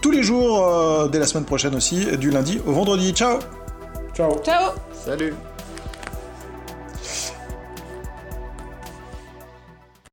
tous 0.00 0.10
les 0.10 0.22
jours 0.22 0.66
euh, 0.66 1.08
dès 1.08 1.20
la 1.20 1.26
semaine 1.26 1.44
prochaine 1.44 1.74
aussi, 1.74 2.16
du 2.16 2.30
lundi 2.30 2.60
au 2.66 2.72
vendredi. 2.72 3.12
Ciao 3.12 3.38
Ciao 4.14 4.36
Ciao 4.42 4.72
Salut 4.92 5.34